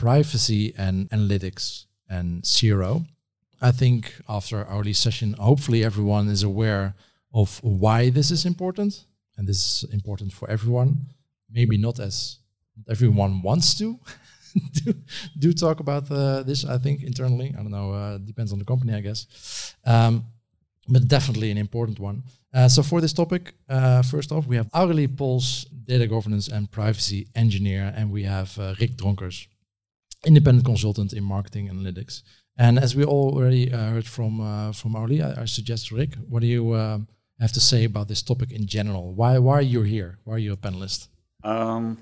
privacy 0.00 0.72
and 0.78 1.10
analytics 1.10 1.84
and 2.08 2.42
CRO. 2.52 3.04
I 3.60 3.70
think 3.70 4.00
after 4.28 4.64
our 4.64 4.84
session, 4.92 5.34
hopefully 5.34 5.84
everyone 5.84 6.28
is 6.28 6.42
aware 6.42 6.94
of 7.34 7.60
why 7.62 8.10
this 8.10 8.30
is 8.30 8.46
important, 8.46 9.04
and 9.36 9.46
this 9.46 9.60
is 9.60 9.90
important 9.92 10.32
for 10.32 10.48
everyone. 10.50 10.90
Maybe 11.50 11.76
not 11.76 12.00
as 12.00 12.38
everyone 12.88 13.42
wants 13.42 13.74
to 13.80 13.98
do, 14.84 14.94
do 15.38 15.52
talk 15.52 15.80
about 15.80 16.10
uh, 16.10 16.42
this. 16.44 16.64
I 16.64 16.78
think 16.78 17.02
internally, 17.02 17.48
I 17.56 17.62
don't 17.62 17.70
know. 17.70 17.92
Uh, 17.92 18.18
depends 18.18 18.52
on 18.52 18.58
the 18.58 18.64
company, 18.64 18.94
I 18.94 19.00
guess. 19.00 19.74
Um, 19.84 20.24
but 20.88 21.06
definitely 21.06 21.50
an 21.50 21.58
important 21.58 21.98
one. 22.00 22.22
Uh, 22.54 22.68
so 22.68 22.82
for 22.82 23.00
this 23.00 23.12
topic, 23.12 23.52
uh, 23.68 24.02
first 24.02 24.32
off, 24.32 24.46
we 24.46 24.56
have 24.56 24.68
Aurélie 24.72 25.14
Pols, 25.14 25.66
data 25.84 26.06
governance 26.06 26.48
and 26.48 26.70
privacy 26.70 27.28
engineer, 27.34 27.92
and 27.94 28.10
we 28.10 28.22
have 28.24 28.58
uh, 28.58 28.74
Rick 28.80 28.96
Dronkers, 28.96 29.46
independent 30.24 30.64
consultant 30.64 31.12
in 31.12 31.24
marketing 31.24 31.68
analytics. 31.68 32.22
And 32.56 32.78
as 32.78 32.94
we 32.94 33.04
already 33.04 33.72
uh, 33.72 33.76
heard 33.90 34.06
from 34.06 34.40
uh, 34.40 34.72
from 34.72 34.94
Aurélie, 34.94 35.22
I, 35.22 35.42
I, 35.42 35.44
suggest 35.46 35.90
Rick, 35.90 36.16
what 36.28 36.40
do 36.40 36.46
you 36.46 36.74
um, 36.74 37.08
have 37.38 37.52
to 37.52 37.60
say 37.60 37.84
about 37.84 38.08
this 38.08 38.22
topic 38.22 38.52
in 38.52 38.66
general? 38.66 39.14
Why 39.14 39.38
why 39.38 39.54
are 39.54 39.68
you 39.74 39.82
here? 39.82 40.18
Why 40.24 40.34
are 40.34 40.42
you 40.46 40.52
a 40.52 40.56
panelist? 40.56 41.08
Um, 41.42 41.98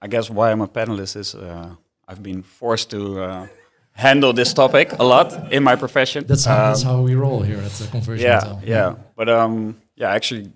I 0.00 0.08
guess 0.08 0.30
why 0.30 0.50
I'm 0.50 0.62
a 0.62 0.68
panelist 0.68 1.16
is 1.16 1.34
uh, 1.34 1.74
I've 2.08 2.22
been 2.22 2.42
forced 2.42 2.90
to 2.90 3.48
handle 3.98 4.32
this 4.32 4.54
topic 4.54 4.92
a 4.98 5.04
lot 5.04 5.52
in 5.52 5.62
my 5.62 5.76
profession. 5.76 6.24
That's 6.26 6.44
how, 6.44 6.54
um, 6.54 6.70
that's 6.70 6.82
how 6.82 7.02
we 7.02 7.14
roll 7.14 7.42
here 7.42 7.58
at 7.58 7.72
the 7.72 7.88
conversion. 7.88 8.26
Yeah, 8.26 8.40
hotel. 8.40 8.62
yeah. 8.64 8.94
But 9.16 9.28
um, 9.28 9.80
yeah, 9.96 10.12
I 10.12 10.14
actually 10.14 10.52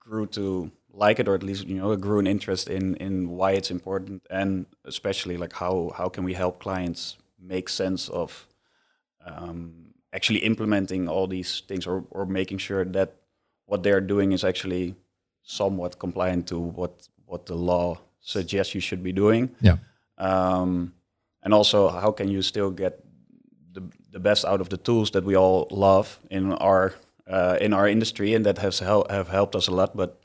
grew 0.00 0.26
to 0.28 0.70
like 0.96 1.20
it, 1.20 1.28
or 1.28 1.34
at 1.34 1.42
least 1.42 1.66
you 1.66 1.76
know, 1.76 1.94
grew 1.96 2.18
an 2.18 2.26
interest 2.26 2.68
in 2.68 2.96
in 2.96 3.28
why 3.28 3.52
it's 3.52 3.70
important, 3.70 4.22
and 4.30 4.66
especially 4.84 5.36
like 5.36 5.52
how 5.52 5.92
how 5.96 6.08
can 6.08 6.24
we 6.24 6.34
help 6.34 6.58
clients 6.58 7.16
make 7.38 7.68
sense 7.68 8.08
of 8.08 8.46
um, 9.24 9.94
actually 10.12 10.40
implementing 10.40 11.08
all 11.08 11.26
these 11.26 11.62
things, 11.68 11.86
or 11.86 12.04
or 12.10 12.26
making 12.26 12.58
sure 12.58 12.84
that 12.84 13.12
what 13.66 13.82
they're 13.82 14.00
doing 14.00 14.32
is 14.32 14.44
actually 14.44 14.94
somewhat 15.42 15.98
compliant 15.98 16.46
to 16.48 16.58
what 16.58 17.08
what 17.26 17.46
the 17.46 17.54
law 17.54 17.98
suggests 18.20 18.74
you 18.74 18.80
should 18.80 19.02
be 19.02 19.12
doing. 19.12 19.50
Yeah. 19.60 19.76
Um, 20.18 20.94
and 21.42 21.54
also 21.54 21.88
how 21.88 22.10
can 22.10 22.28
you 22.28 22.42
still 22.42 22.70
get 22.70 23.04
the, 23.72 23.82
the 24.10 24.18
best 24.18 24.44
out 24.44 24.60
of 24.60 24.68
the 24.68 24.76
tools 24.76 25.10
that 25.12 25.24
we 25.24 25.36
all 25.36 25.68
love 25.70 26.18
in 26.30 26.52
our 26.54 26.94
uh, 27.28 27.56
in 27.60 27.72
our 27.72 27.88
industry 27.88 28.34
and 28.34 28.44
that 28.46 28.58
has 28.58 28.80
hel- 28.80 29.06
have 29.10 29.28
helped 29.28 29.54
us 29.54 29.68
a 29.68 29.70
lot 29.70 29.96
but 29.96 30.20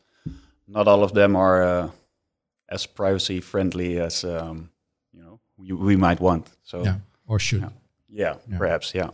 not 0.67 0.87
all 0.87 1.03
of 1.03 1.13
them 1.13 1.35
are 1.35 1.63
uh, 1.63 1.89
as 2.69 2.85
privacy 2.85 3.41
friendly 3.41 3.99
as 3.99 4.23
um, 4.23 4.69
you 5.13 5.21
know 5.21 5.39
we, 5.57 5.71
we, 5.73 5.95
might 5.95 6.19
want 6.19 6.49
so 6.63 6.83
yeah 6.83 6.95
or 7.27 7.39
should 7.39 7.61
yeah, 7.61 7.69
yeah, 8.09 8.35
yeah. 8.47 8.57
perhaps 8.57 8.93
yeah 8.93 9.09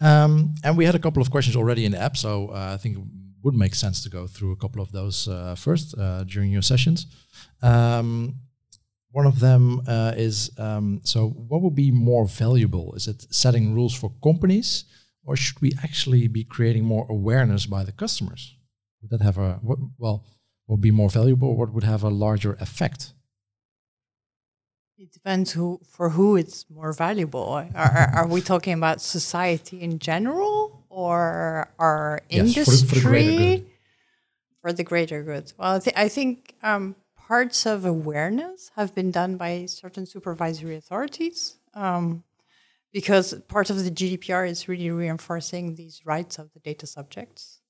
um, 0.00 0.54
and 0.64 0.76
we 0.76 0.84
had 0.84 0.94
a 0.94 0.98
couple 0.98 1.22
of 1.22 1.30
questions 1.30 1.56
already 1.56 1.84
in 1.84 1.92
the 1.92 2.00
app 2.00 2.16
so 2.16 2.48
uh, 2.48 2.72
i 2.74 2.76
think 2.76 2.96
it 2.96 3.04
would 3.42 3.54
make 3.54 3.74
sense 3.74 4.02
to 4.02 4.08
go 4.08 4.26
through 4.26 4.52
a 4.52 4.56
couple 4.56 4.80
of 4.80 4.90
those 4.92 5.28
uh, 5.28 5.54
first 5.54 5.96
uh, 5.98 6.24
during 6.24 6.50
your 6.50 6.62
sessions 6.62 7.06
um, 7.62 8.34
one 9.14 9.26
of 9.26 9.38
them 9.38 9.80
uh, 9.86 10.12
is 10.16 10.50
um, 10.58 11.00
so 11.04 11.28
what 11.28 11.62
would 11.62 11.76
be 11.76 11.92
more 11.92 12.26
valuable? 12.26 12.94
Is 12.96 13.06
it 13.06 13.32
setting 13.32 13.72
rules 13.72 13.94
for 13.94 14.10
companies, 14.20 14.86
or 15.24 15.36
should 15.36 15.60
we 15.62 15.72
actually 15.84 16.26
be 16.26 16.42
creating 16.42 16.84
more 16.84 17.06
awareness 17.08 17.64
by 17.64 17.84
the 17.84 17.92
customers? 17.92 18.56
Would 19.00 19.12
that 19.12 19.24
have 19.24 19.38
a 19.38 19.60
what, 19.62 19.78
well? 19.98 20.24
Would 20.66 20.80
be 20.80 20.90
more 20.90 21.10
valuable? 21.10 21.56
What 21.56 21.72
would 21.72 21.84
have 21.84 22.02
a 22.02 22.08
larger 22.08 22.54
effect? 22.54 23.12
It 24.96 25.12
depends 25.12 25.52
who 25.52 25.80
for 25.86 26.10
who 26.10 26.36
it's 26.36 26.64
more 26.70 26.92
valuable. 26.92 27.66
Are, 27.74 28.10
are, 28.14 28.26
we 28.28 28.40
talking 28.40 28.74
about 28.74 29.00
society 29.00 29.80
in 29.82 29.98
general 29.98 30.84
or 30.88 31.68
our 31.78 32.22
yes, 32.30 32.56
industry? 32.56 32.64
For 32.64 32.70
the, 32.70 32.86
for 32.86 32.94
the 32.94 33.00
greater 33.00 33.36
good. 33.36 33.66
For 34.62 34.72
the 34.72 34.84
greater 34.84 35.22
good. 35.22 35.52
Well, 35.58 35.76
I, 35.76 35.78
th- 35.80 35.96
I 35.96 36.08
think 36.08 36.54
um, 36.62 36.94
parts 37.16 37.66
of 37.66 37.84
awareness 37.84 38.70
have 38.76 38.94
been 38.94 39.10
done 39.10 39.36
by 39.36 39.66
certain 39.66 40.06
supervisory 40.06 40.76
authorities 40.76 41.58
um, 41.74 42.22
because 42.92 43.34
part 43.48 43.68
of 43.68 43.82
the 43.82 43.90
GDPR 43.90 44.48
is 44.48 44.68
really 44.68 44.90
reinforcing 44.90 45.74
these 45.74 46.06
rights 46.06 46.38
of 46.38 46.52
the 46.52 46.60
data 46.60 46.86
subjects. 46.86 47.60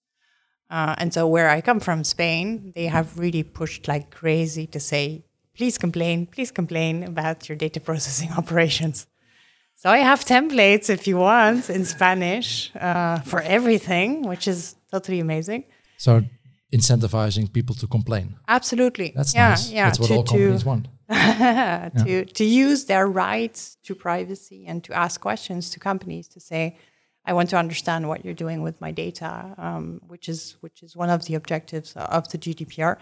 Uh, 0.75 0.93
and 0.99 1.15
so, 1.15 1.29
where 1.29 1.49
I 1.57 1.61
come 1.61 1.79
from, 1.79 2.03
Spain, 2.03 2.73
they 2.75 2.87
have 2.87 3.17
really 3.17 3.45
pushed 3.45 3.87
like 3.87 4.11
crazy 4.11 4.67
to 4.75 4.81
say, 4.81 5.25
please 5.57 5.79
complain, 5.79 6.27
please 6.27 6.51
complain 6.51 7.05
about 7.05 7.49
your 7.49 7.57
data 7.57 7.79
processing 7.79 8.31
operations. 8.41 9.07
So, 9.77 9.89
I 9.89 9.99
have 9.99 10.21
templates 10.25 10.91
if 10.91 11.07
you 11.07 11.19
want 11.19 11.71
in 11.71 11.85
Spanish 11.85 12.73
uh, 12.75 13.21
for 13.21 13.41
everything, 13.57 14.23
which 14.23 14.49
is 14.49 14.75
totally 14.91 15.21
amazing. 15.21 15.63
So, 15.97 16.23
incentivizing 16.75 17.53
people 17.53 17.77
to 17.77 17.87
complain. 17.87 18.35
Absolutely. 18.49 19.13
That's 19.15 19.33
yeah, 19.33 19.51
nice. 19.51 19.71
Yeah, 19.71 19.85
That's 19.87 20.01
what 20.01 20.09
to, 20.09 20.15
all 20.17 20.25
companies 20.25 20.63
to, 20.65 20.69
want. 20.69 20.85
to 21.09 22.05
yeah. 22.07 22.25
to 22.25 22.45
use 22.45 22.87
their 22.87 23.07
rights 23.07 23.77
to 23.85 23.95
privacy 23.95 24.67
and 24.67 24.83
to 24.87 24.93
ask 24.93 25.21
questions 25.21 25.71
to 25.71 25.79
companies 25.79 26.27
to 26.35 26.41
say, 26.41 26.77
I 27.27 27.33
want 27.33 27.51
to 27.51 27.57
understand 27.57 28.09
what 28.09 28.25
you're 28.25 28.35
doing 28.35 28.63
with 28.63 28.81
my 28.81 28.91
data, 28.91 29.55
um, 29.59 30.01
which 30.07 30.29
is 30.29 30.57
which 30.61 30.83
is 30.83 30.97
one 30.97 31.11
of 31.11 31.25
the 31.27 31.35
objectives 31.35 31.95
of 31.97 32.29
the 32.29 32.39
GDPR. 32.39 32.97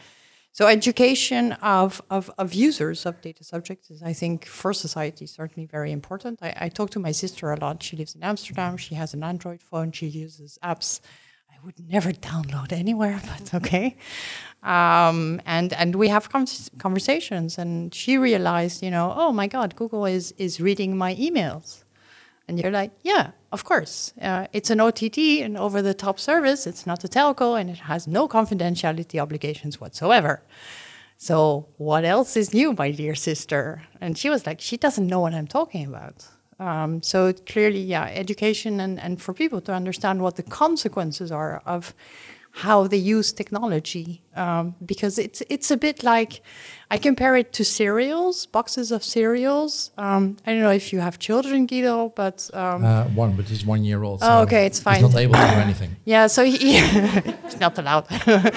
So 0.55 0.67
education 0.67 1.53
of, 1.63 2.03
of, 2.11 2.31
of 2.37 2.53
users 2.53 3.07
of 3.07 3.23
data 3.23 3.43
subjects 3.43 3.91
is, 3.91 4.03
I 4.03 4.13
think, 4.13 4.45
for 4.45 4.75
society 4.75 5.25
certainly 5.27 5.67
very 5.67 5.91
important. 5.91 6.41
I, 6.43 6.53
I 6.65 6.69
talk 6.69 6.91
to 6.91 6.99
my 6.99 7.11
sister 7.11 7.51
a 7.53 7.59
lot. 7.59 7.83
She 7.83 7.97
lives 7.97 8.15
in 8.15 8.23
Amsterdam. 8.23 8.77
She 8.77 8.95
has 8.95 9.15
an 9.15 9.25
Android 9.25 9.63
phone. 9.63 9.93
She 9.93 10.09
uses 10.09 10.59
apps 10.63 11.01
I 11.63 11.65
would 11.67 11.79
never 11.89 12.13
download 12.13 12.73
anywhere, 12.73 13.21
but 13.27 13.55
okay. 13.55 13.97
Um, 14.63 15.41
and 15.47 15.73
and 15.73 15.95
we 15.95 16.09
have 16.09 16.29
conversations, 16.79 17.59
and 17.59 17.95
she 17.95 18.19
realized, 18.19 18.83
you 18.83 18.91
know, 18.91 19.13
oh 19.17 19.33
my 19.33 19.47
God, 19.47 19.77
Google 19.77 20.07
is 20.07 20.33
is 20.39 20.61
reading 20.61 20.97
my 20.97 21.15
emails, 21.15 21.85
and 22.49 22.59
you're 22.59 22.73
like, 22.73 22.93
yeah, 23.03 23.31
of 23.53 23.65
course, 23.65 24.13
uh, 24.21 24.47
it's 24.53 24.71
an 24.71 24.81
OTT, 24.81 25.19
an 25.43 25.57
over-the-top 25.57 26.19
service. 26.19 26.67
It's 26.67 26.87
not 26.87 27.05
a 27.05 27.09
telco, 27.09 27.61
and 27.61 27.71
it 27.71 27.79
has 27.79 28.07
no 28.07 28.29
confidentiality 28.29 29.21
obligations 29.21 29.81
whatsoever. 29.81 30.43
So 31.19 31.69
what 31.77 32.05
else 32.05 32.37
is 32.37 32.53
new, 32.53 32.73
my 32.73 32.91
dear 32.91 33.15
sister? 33.15 33.83
And 34.01 34.19
she 34.19 34.29
was 34.29 34.45
like, 34.45 34.61
she 34.61 34.77
doesn't 34.77 35.07
know 35.07 35.21
what 35.21 35.35
I'm 35.35 35.47
talking 35.47 35.87
about. 35.87 36.27
Um, 36.59 37.03
so 37.03 37.33
clearly, 37.33 37.81
yeah, 37.81 38.05
education 38.07 38.81
and, 38.81 38.99
and 38.99 39.23
for 39.23 39.33
people 39.33 39.61
to 39.63 39.73
understand 39.73 40.21
what 40.21 40.37
the 40.37 40.43
consequences 40.43 41.31
are 41.31 41.63
of 41.65 41.95
how 42.55 42.87
they 42.87 42.99
use 42.99 43.33
technology, 43.33 44.23
um, 44.37 44.75
because 44.85 45.19
it's 45.19 45.43
it's 45.49 45.71
a 45.71 45.77
bit 45.77 46.03
like 46.03 46.43
I 46.91 46.99
compare 46.99 47.35
it 47.35 47.53
to 47.55 47.65
cereals, 47.65 48.45
boxes 48.45 48.93
of 48.93 49.03
cereals. 49.03 49.91
Um, 49.97 50.37
I 50.47 50.53
don't 50.53 50.61
know 50.61 50.71
if 50.71 50.93
you 50.93 51.01
have 51.01 51.19
children, 51.19 51.65
Guido, 51.65 52.11
but 52.11 52.51
um, 52.53 52.85
uh, 52.85 53.05
one, 53.05 53.35
but 53.37 53.47
he's 53.47 53.65
one 53.65 53.85
year 53.85 54.03
old. 54.03 54.21
So 54.21 54.27
oh, 54.29 54.43
okay, 54.43 54.67
it's 54.67 54.79
fine. 54.79 55.03
He's 55.03 55.15
not 55.15 55.19
able 55.19 55.35
to 55.35 55.41
do 55.41 55.61
anything. 55.61 55.97
yeah, 56.05 56.27
so 56.27 56.45
he, 56.45 56.79
he's 57.45 57.59
not 57.61 57.79
allowed. 57.79 58.07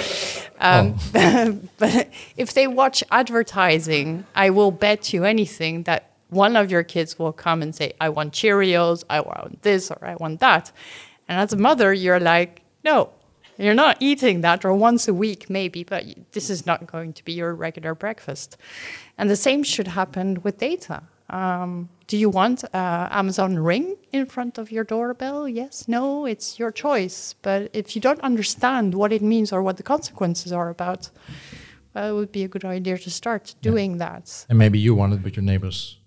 Um, 0.57 0.95
oh. 1.13 1.59
but 1.77 2.09
if 2.37 2.53
they 2.53 2.65
watch 2.65 3.03
advertising, 3.11 4.25
I 4.35 4.51
will 4.51 4.71
bet 4.71 5.11
you 5.11 5.25
anything 5.25 5.83
that 5.83 6.11
one 6.29 6.55
of 6.55 6.71
your 6.71 6.81
kids 6.81 7.19
will 7.19 7.33
come 7.33 7.61
and 7.61 7.75
say, 7.75 7.93
I 7.99 8.07
want 8.07 8.33
Cheerios, 8.33 9.03
I 9.09 9.19
want 9.19 9.61
this, 9.63 9.91
or 9.91 9.97
I 10.01 10.15
want 10.15 10.39
that. 10.39 10.71
And 11.27 11.41
as 11.41 11.51
a 11.51 11.57
mother, 11.57 11.93
you're 11.93 12.21
like, 12.21 12.61
no, 12.85 13.09
you're 13.57 13.73
not 13.73 13.97
eating 13.99 14.41
that, 14.41 14.65
or 14.65 14.73
once 14.73 15.07
a 15.07 15.13
week 15.13 15.49
maybe, 15.49 15.83
but 15.83 16.03
this 16.31 16.49
is 16.49 16.65
not 16.65 16.87
going 16.87 17.13
to 17.13 17.23
be 17.23 17.33
your 17.33 17.53
regular 17.53 17.95
breakfast. 17.95 18.57
And 19.17 19.29
the 19.29 19.35
same 19.35 19.63
should 19.63 19.87
happen 19.87 20.41
with 20.43 20.57
data. 20.57 21.03
Um, 21.29 21.89
do 22.07 22.17
you 22.17 22.29
want 22.29 22.63
uh, 22.65 23.07
Amazon 23.11 23.57
Ring 23.57 23.95
in 24.11 24.25
front 24.27 24.57
of 24.57 24.71
your 24.71 24.83
doorbell? 24.83 25.49
Yes, 25.49 25.87
no, 25.87 26.25
it's 26.25 26.59
your 26.59 26.71
choice. 26.71 27.35
But 27.41 27.69
if 27.73 27.95
you 27.95 28.01
don't 28.01 28.21
understand 28.21 28.93
what 28.93 29.11
it 29.11 29.21
means 29.21 29.51
or 29.51 29.63
what 29.63 29.77
the 29.77 29.83
consequences 29.83 30.51
are 30.51 30.69
about, 30.69 31.09
well, 31.93 32.09
it 32.09 32.13
would 32.13 32.31
be 32.31 32.43
a 32.43 32.47
good 32.47 32.65
idea 32.65 32.97
to 32.97 33.09
start 33.09 33.55
doing 33.61 33.91
yeah. 33.93 33.97
that. 33.97 34.45
And 34.49 34.59
maybe 34.59 34.77
you 34.77 34.93
want 34.93 35.13
it, 35.13 35.23
but 35.23 35.35
your 35.35 35.43
neighbors 35.43 35.97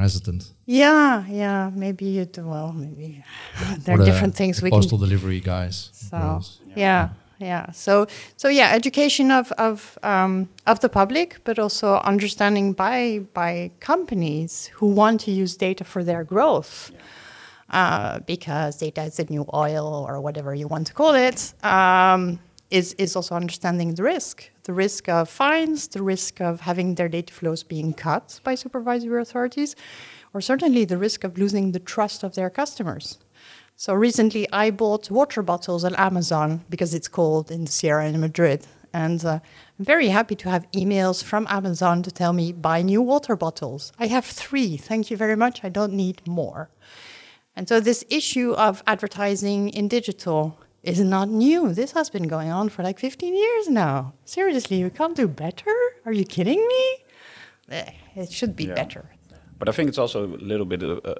hesitant. 0.00 0.52
Yeah, 0.66 1.24
yeah, 1.28 1.70
maybe 1.74 2.04
you 2.04 2.24
do. 2.24 2.46
Well, 2.46 2.72
maybe 2.72 3.24
there 3.78 4.00
are 4.00 4.04
different 4.04 4.34
things 4.34 4.62
we 4.62 4.70
can 4.70 4.78
postal 4.78 4.98
can. 4.98 5.08
delivery 5.08 5.40
guys. 5.40 5.90
So 5.92 6.40
yeah. 6.74 7.10
yeah. 7.38 7.70
So 7.72 8.06
so 8.36 8.48
yeah, 8.48 8.72
education 8.72 9.30
of 9.30 9.52
of 9.52 9.98
um, 10.02 10.48
of 10.66 10.80
the 10.80 10.88
public, 10.88 11.40
but 11.44 11.58
also 11.58 11.98
understanding 11.98 12.72
by 12.72 13.20
by 13.34 13.70
companies 13.80 14.70
who 14.74 14.86
want 14.86 15.20
to 15.22 15.30
use 15.30 15.56
data 15.56 15.84
for 15.84 16.04
their 16.04 16.24
growth, 16.24 16.90
yeah. 16.92 17.00
uh, 17.78 18.18
because 18.20 18.78
data 18.78 19.02
is 19.02 19.16
the 19.16 19.26
new 19.30 19.46
oil 19.52 20.06
or 20.08 20.20
whatever 20.20 20.54
you 20.54 20.68
want 20.68 20.86
to 20.86 20.94
call 20.94 21.14
it. 21.14 21.54
Um, 21.64 22.38
is, 22.70 22.94
is 22.94 23.14
also 23.14 23.34
understanding 23.34 23.94
the 23.94 24.02
risk 24.02 24.50
the 24.66 24.74
risk 24.74 25.08
of 25.08 25.28
fines, 25.28 25.88
the 25.88 26.02
risk 26.02 26.40
of 26.40 26.60
having 26.60 26.96
their 26.96 27.08
data 27.08 27.32
flows 27.32 27.62
being 27.62 27.94
cut 27.94 28.40
by 28.42 28.54
supervisory 28.54 29.22
authorities, 29.22 29.76
or 30.34 30.40
certainly 30.40 30.84
the 30.84 30.98
risk 30.98 31.24
of 31.24 31.38
losing 31.38 31.72
the 31.72 31.78
trust 31.78 32.24
of 32.24 32.34
their 32.34 32.50
customers. 32.50 33.18
So 33.76 33.94
recently, 33.94 34.50
I 34.52 34.70
bought 34.70 35.10
water 35.10 35.42
bottles 35.42 35.84
on 35.84 35.94
Amazon 35.94 36.64
because 36.68 36.94
it's 36.94 37.08
cold 37.08 37.50
in 37.50 37.64
the 37.64 37.70
Sierra 37.70 38.08
in 38.08 38.20
Madrid. 38.20 38.66
And 38.92 39.24
uh, 39.24 39.38
I'm 39.78 39.84
very 39.84 40.08
happy 40.08 40.34
to 40.36 40.50
have 40.50 40.70
emails 40.72 41.22
from 41.22 41.46
Amazon 41.48 42.02
to 42.02 42.10
tell 42.10 42.32
me 42.32 42.52
buy 42.52 42.82
new 42.82 43.02
water 43.02 43.36
bottles. 43.36 43.92
I 43.98 44.06
have 44.08 44.24
three. 44.24 44.76
Thank 44.76 45.10
you 45.10 45.16
very 45.16 45.36
much. 45.36 45.62
I 45.62 45.68
don't 45.68 45.92
need 45.92 46.26
more. 46.26 46.70
And 47.54 47.68
so, 47.68 47.78
this 47.78 48.04
issue 48.10 48.52
of 48.52 48.82
advertising 48.86 49.68
in 49.68 49.88
digital 49.88 50.58
is 50.86 51.00
not 51.00 51.28
new. 51.28 51.74
This 51.74 51.92
has 51.92 52.10
been 52.10 52.28
going 52.28 52.50
on 52.50 52.68
for 52.68 52.84
like 52.84 52.98
15 52.98 53.34
years 53.34 53.68
now. 53.68 54.14
Seriously, 54.24 54.76
you 54.76 54.88
can't 54.88 55.16
do 55.16 55.26
better? 55.26 55.74
Are 56.04 56.12
you 56.12 56.24
kidding 56.24 56.64
me? 56.66 56.96
Eh, 57.70 57.90
it 58.14 58.30
should 58.30 58.54
be 58.54 58.66
yeah. 58.66 58.74
better. 58.74 59.10
But 59.58 59.68
I 59.68 59.72
think 59.72 59.88
it's 59.88 59.98
also 59.98 60.24
a 60.24 60.38
little 60.52 60.66
bit 60.66 60.82
of 60.82 61.04
uh, 61.04 61.14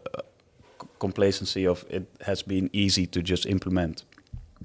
complacency 1.01 1.67
of 1.67 1.85
it 1.91 2.07
has 2.25 2.43
been 2.43 2.71
easy 2.73 3.07
to 3.09 3.23
just 3.23 3.45
implement 3.47 4.05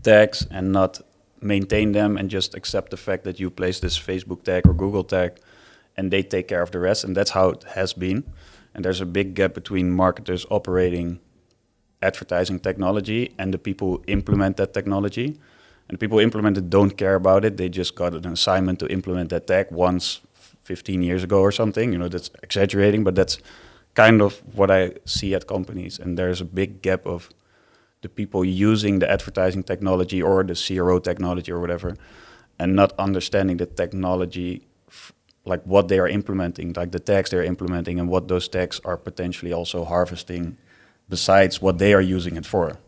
tags 0.04 0.46
and 0.52 0.72
not 0.72 1.02
maintain 1.42 1.94
them 1.94 2.16
and 2.18 2.30
just 2.30 2.54
accept 2.54 2.92
the 2.92 2.98
fact 2.98 3.24
that 3.24 3.40
you 3.40 3.50
place 3.50 3.80
this 3.80 3.98
Facebook 3.98 4.44
tag 4.44 4.68
or 4.68 4.74
Google 4.74 5.04
tag 5.04 5.40
and 5.98 6.12
they 6.12 6.22
take 6.22 6.48
care 6.48 6.62
of 6.62 6.70
the 6.72 6.80
rest. 6.80 7.04
And 7.04 7.18
that's 7.18 7.32
how 7.32 7.50
it 7.50 7.64
has 7.74 7.94
been. 7.94 8.24
And 8.76 8.86
there's 8.86 9.02
a 9.02 9.06
big 9.06 9.34
gap 9.34 9.56
between 9.56 9.90
marketers 9.90 10.46
operating 10.52 11.20
advertising 12.02 12.60
technology 12.60 13.34
and 13.38 13.54
the 13.54 13.58
people 13.58 13.88
who 13.88 14.04
implement 14.08 14.58
that 14.58 14.74
technology. 14.74 15.40
And 15.88 15.96
the 15.96 15.98
people 15.98 16.18
who 16.18 16.24
implement 16.24 16.58
it 16.58 16.70
don't 16.70 16.92
care 16.98 17.16
about 17.16 17.46
it. 17.46 17.58
They 17.58 17.70
just 17.70 17.96
got 17.96 18.14
an 18.14 18.26
assignment 18.26 18.80
to 18.80 18.88
implement 18.88 19.30
that 19.30 19.48
tag 19.48 19.68
once 19.72 20.22
15 20.64 21.02
years 21.02 21.24
ago 21.24 21.42
or 21.42 21.52
something. 21.52 21.92
You 21.92 22.00
know, 22.00 22.08
that's 22.08 22.30
exaggerating, 22.42 23.04
but 23.04 23.16
that's 23.16 23.38
kind 23.94 24.22
of 24.22 24.42
what 24.56 24.72
I 24.72 24.94
see 25.06 25.36
at 25.36 25.48
companies. 25.48 26.00
And 26.00 26.18
there's 26.18 26.42
a 26.42 26.46
big 26.46 26.82
gap 26.82 27.06
of 27.06 27.30
the 28.02 28.10
people 28.10 28.44
using 28.44 29.00
the 29.00 29.10
advertising 29.10 29.64
technology 29.64 30.22
or 30.22 30.44
the 30.44 30.56
CRO 30.56 31.00
technology 31.00 31.52
or 31.52 31.60
whatever, 31.60 31.96
and 32.58 32.76
not 32.76 32.94
understanding 32.98 33.58
the 33.58 33.66
technology, 33.66 34.64
like 35.46 35.62
what 35.66 35.88
they 35.88 36.00
are 36.00 36.08
implementing, 36.08 36.74
like 36.74 36.92
the 36.92 37.00
tags 37.00 37.30
they're 37.30 37.44
implementing, 37.44 38.00
and 38.00 38.10
what 38.10 38.28
those 38.28 38.48
tags 38.48 38.80
are 38.84 38.98
potentially 38.98 39.54
also 39.54 39.86
harvesting 39.86 40.58
besides 41.12 41.62
what 41.62 41.78
they 41.78 41.94
are 41.94 42.02
using 42.18 42.36
it 42.38 42.48
for. 42.48 42.80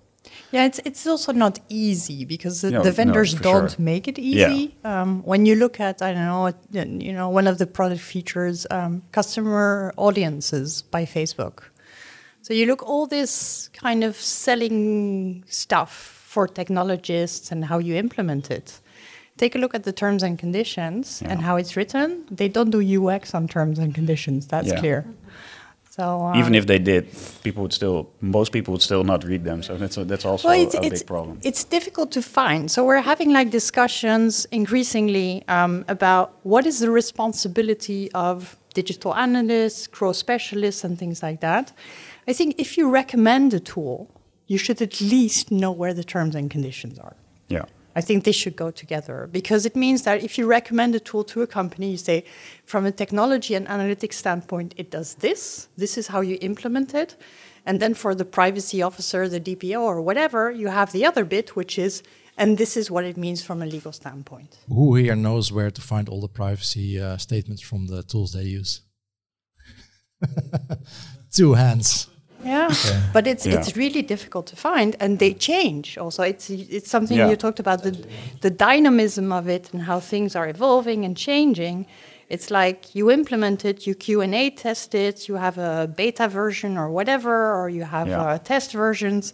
Yeah, 0.54 0.66
it's 0.70 0.80
it's 0.86 1.06
also 1.08 1.32
not 1.32 1.60
easy 1.68 2.26
because 2.26 2.62
the, 2.62 2.70
no, 2.72 2.84
the 2.84 2.92
vendors 2.92 3.34
no, 3.36 3.42
don't 3.42 3.72
sure. 3.72 3.86
make 3.92 4.08
it 4.08 4.18
easy. 4.20 4.76
Yeah. 4.84 5.02
Um, 5.02 5.24
when 5.32 5.48
you 5.48 5.56
look 5.56 5.80
at 5.80 6.02
I 6.02 6.14
don't 6.14 6.28
know 6.34 6.54
you 7.04 7.14
know 7.14 7.30
one 7.40 7.48
of 7.48 7.58
the 7.58 7.66
product 7.66 8.02
features 8.02 8.68
um, 8.70 9.02
customer 9.12 9.94
audiences 9.98 10.84
by 10.96 11.06
Facebook. 11.06 11.58
So 12.44 12.54
you 12.54 12.66
look 12.68 12.82
all 12.84 13.08
this 13.08 13.70
kind 13.74 14.04
of 14.04 14.16
selling 14.16 15.44
stuff 15.48 15.92
for 16.34 16.48
technologists 16.48 17.52
and 17.52 17.66
how 17.66 17.80
you 17.80 17.96
implement 17.96 18.52
it. 18.52 18.80
Take 19.38 19.56
a 19.56 19.58
look 19.58 19.74
at 19.74 19.84
the 19.84 19.94
terms 19.94 20.22
and 20.22 20.38
conditions 20.38 21.22
yeah. 21.22 21.32
and 21.32 21.42
how 21.42 21.56
it's 21.56 21.76
written. 21.76 22.26
They 22.30 22.50
don't 22.50 22.70
do 22.70 22.82
UX 22.96 23.34
on 23.34 23.48
terms 23.48 23.80
and 23.80 23.96
conditions. 23.96 24.46
That's 24.48 24.68
yeah. 24.68 24.80
clear. 24.80 25.06
So 25.96 26.22
um, 26.22 26.36
even 26.40 26.56
if 26.56 26.66
they 26.66 26.80
did, 26.80 27.06
people 27.44 27.62
would 27.62 27.72
still, 27.72 28.10
most 28.20 28.52
people 28.52 28.72
would 28.72 28.82
still 28.82 29.04
not 29.04 29.24
read 29.24 29.44
them. 29.44 29.62
So 29.62 29.78
that's 29.78 29.96
a, 29.96 30.04
that's 30.04 30.26
also 30.26 30.48
well, 30.48 30.60
it's, 30.60 30.74
a 30.74 30.84
it's, 30.84 31.02
big 31.02 31.08
problem. 31.08 31.40
It's 31.44 31.64
difficult 31.64 32.12
to 32.14 32.24
find. 32.24 32.72
So 32.72 32.84
we're 32.84 33.02
having 33.02 33.32
like 33.32 33.52
discussions 33.52 34.46
increasingly 34.46 35.44
um, 35.48 35.86
about 35.88 36.40
what 36.42 36.66
is 36.66 36.80
the 36.80 36.90
responsibility 36.90 38.12
of 38.14 38.58
digital 38.74 39.14
analysts, 39.14 39.86
CRO 39.86 40.14
specialists, 40.14 40.84
and 40.84 40.98
things 40.98 41.22
like 41.22 41.42
that. 41.42 41.72
I 42.28 42.34
think 42.34 42.56
if 42.58 42.76
you 42.76 42.90
recommend 42.90 43.54
a 43.54 43.60
tool, 43.60 44.10
you 44.48 44.58
should 44.58 44.82
at 44.82 45.00
least 45.00 45.52
know 45.52 45.72
where 45.72 45.94
the 45.94 46.04
terms 46.04 46.34
and 46.34 46.50
conditions 46.50 46.98
are. 46.98 47.16
Yeah. 47.50 47.66
I 47.96 48.02
think 48.02 48.24
they 48.24 48.32
should 48.32 48.56
go 48.56 48.72
together 48.72 49.30
because 49.32 49.66
it 49.66 49.76
means 49.76 50.04
that 50.04 50.24
if 50.24 50.38
you 50.38 50.48
recommend 50.48 50.96
a 50.96 51.00
tool 51.00 51.24
to 51.26 51.42
a 51.42 51.48
company, 51.48 51.92
you 51.92 51.98
say, 51.98 52.26
from 52.66 52.86
a 52.86 52.92
technology 52.92 53.54
and 53.56 53.68
analytics 53.68 54.14
standpoint, 54.14 54.74
it 54.78 54.90
does 54.90 55.16
this, 55.16 55.68
this 55.78 55.98
is 55.98 56.08
how 56.08 56.22
you 56.22 56.38
implement 56.42 56.94
it. 56.94 57.16
And 57.66 57.80
then 57.80 57.94
for 57.94 58.14
the 58.14 58.26
privacy 58.26 58.82
officer, 58.82 59.30
the 59.30 59.40
DPO, 59.40 59.80
or 59.80 60.02
whatever, 60.02 60.52
you 60.52 60.68
have 60.68 60.92
the 60.92 61.06
other 61.06 61.24
bit, 61.24 61.56
which 61.56 61.80
is, 61.80 62.04
and 62.38 62.58
this 62.58 62.76
is 62.76 62.92
what 62.92 63.06
it 63.06 63.16
means 63.16 63.42
from 63.42 63.62
a 63.62 63.66
legal 63.66 63.92
standpoint. 63.92 64.58
Who 64.68 64.96
here 64.96 65.16
knows 65.16 65.52
where 65.52 65.72
to 65.72 65.82
find 65.82 66.10
all 66.10 66.20
the 66.20 66.28
privacy 66.28 67.00
uh, 67.00 67.18
statements 67.18 67.62
from 67.62 67.88
the 67.88 68.04
tools 68.04 68.34
they 68.34 68.44
use? 68.44 68.82
Two 71.32 71.54
hands. 71.54 72.10
Yeah, 72.44 72.68
okay. 72.72 73.00
but 73.14 73.28
it's 73.28 73.46
yeah. 73.46 73.58
it's 73.58 73.76
really 73.76 74.02
difficult 74.02 74.48
to 74.48 74.56
find, 74.56 74.96
and 75.00 75.20
they 75.20 75.34
change. 75.34 75.98
Also, 75.98 76.24
it's 76.24 76.50
it's 76.50 76.90
something 76.90 77.18
yeah. 77.18 77.30
you 77.30 77.36
talked 77.36 77.60
about 77.60 77.84
the 77.84 77.92
the 78.42 78.50
dynamism 78.50 79.32
of 79.32 79.48
it 79.48 79.74
and 79.74 79.84
how 79.84 80.00
things 80.00 80.36
are 80.36 80.48
evolving 80.48 81.06
and 81.06 81.16
changing. 81.18 81.86
It's 82.30 82.50
like 82.50 82.96
you 82.96 83.12
implement 83.12 83.64
it, 83.66 83.86
you 83.86 83.96
Q 83.96 84.22
and 84.22 84.34
A 84.34 84.50
test 84.50 84.96
it, 84.96 85.28
you 85.28 85.36
have 85.36 85.58
a 85.58 85.88
beta 85.88 86.28
version 86.28 86.78
or 86.78 86.90
whatever, 86.90 87.54
or 87.54 87.70
you 87.70 87.84
have 87.84 88.08
yeah. 88.08 88.22
uh, 88.22 88.38
test 88.40 88.72
versions, 88.72 89.34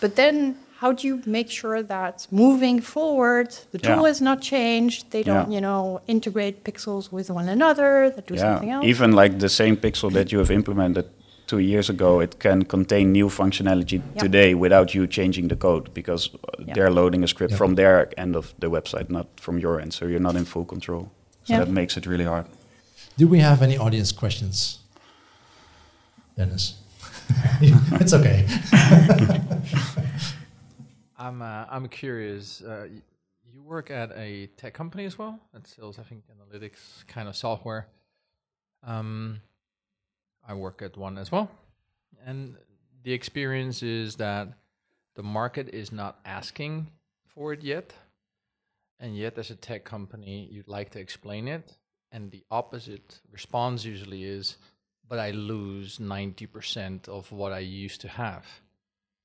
but 0.00 0.16
then 0.16 0.56
how 0.80 0.92
do 0.92 1.06
you 1.06 1.20
make 1.26 1.50
sure 1.50 1.82
that 1.82 2.26
moving 2.30 2.80
forward 2.80 3.48
the 3.72 3.78
tool 3.78 4.04
yeah. 4.04 4.12
is 4.12 4.20
not 4.22 4.40
changed 4.40 5.10
they 5.10 5.22
don't 5.22 5.50
yeah. 5.50 5.54
you 5.56 5.60
know 5.60 6.00
integrate 6.06 6.64
pixels 6.64 7.12
with 7.12 7.28
one 7.30 7.48
another 7.50 8.10
that 8.16 8.26
do 8.26 8.34
yeah. 8.34 8.40
something 8.40 8.70
else 8.70 8.86
even 8.86 9.12
like 9.12 9.38
the 9.38 9.48
same 9.48 9.76
pixel 9.76 10.10
that 10.10 10.32
you 10.32 10.38
have 10.38 10.50
implemented 10.50 11.06
two 11.50 11.58
years 11.58 11.90
ago, 11.90 12.20
it 12.20 12.38
can 12.38 12.64
contain 12.64 13.10
new 13.10 13.28
functionality 13.28 14.00
yep. 14.00 14.18
today 14.18 14.54
without 14.54 14.94
you 14.94 15.06
changing 15.06 15.48
the 15.48 15.56
code 15.56 15.92
because 15.92 16.30
yep. 16.60 16.74
they're 16.74 16.90
loading 16.90 17.24
a 17.24 17.28
script 17.28 17.50
yep. 17.50 17.58
from 17.58 17.74
their 17.74 18.08
end 18.16 18.36
of 18.36 18.54
the 18.60 18.70
website, 18.70 19.10
not 19.10 19.26
from 19.40 19.58
your 19.58 19.80
end. 19.80 19.92
So 19.92 20.06
you're 20.06 20.20
not 20.28 20.36
in 20.36 20.44
full 20.44 20.64
control. 20.64 21.10
So 21.44 21.58
that 21.58 21.68
makes 21.68 21.96
it 21.96 22.06
really 22.06 22.24
hard. 22.24 22.46
Do 23.16 23.26
we 23.26 23.40
have 23.40 23.62
any 23.62 23.76
audience 23.76 24.12
questions? 24.12 24.78
Dennis? 26.36 26.76
it's 28.00 28.12
okay. 28.12 28.46
I'm, 31.18 31.42
uh, 31.42 31.64
I'm 31.68 31.88
curious. 31.88 32.62
Uh, 32.62 32.86
you 33.52 33.62
work 33.62 33.90
at 33.90 34.12
a 34.16 34.46
tech 34.56 34.74
company 34.74 35.04
as 35.04 35.18
well 35.18 35.40
that 35.52 35.66
sells, 35.66 35.98
I 35.98 36.04
think, 36.04 36.22
analytics 36.30 37.04
kind 37.08 37.28
of 37.28 37.34
software. 37.34 37.88
Um, 38.84 39.40
I 40.50 40.54
work 40.54 40.82
at 40.82 40.96
one 40.96 41.16
as 41.16 41.30
well. 41.30 41.48
And 42.26 42.56
the 43.04 43.12
experience 43.12 43.84
is 43.84 44.16
that 44.16 44.48
the 45.14 45.22
market 45.22 45.68
is 45.68 45.92
not 45.92 46.18
asking 46.24 46.88
for 47.28 47.52
it 47.52 47.62
yet. 47.62 47.92
And 48.98 49.16
yet, 49.16 49.38
as 49.38 49.50
a 49.50 49.54
tech 49.54 49.84
company, 49.84 50.48
you'd 50.50 50.66
like 50.66 50.90
to 50.90 50.98
explain 50.98 51.46
it. 51.46 51.76
And 52.10 52.32
the 52.32 52.42
opposite 52.50 53.20
response 53.30 53.84
usually 53.84 54.24
is, 54.24 54.56
but 55.08 55.20
I 55.20 55.30
lose 55.30 55.98
90% 55.98 57.08
of 57.08 57.30
what 57.30 57.52
I 57.52 57.60
used 57.60 58.00
to 58.00 58.08
have. 58.08 58.44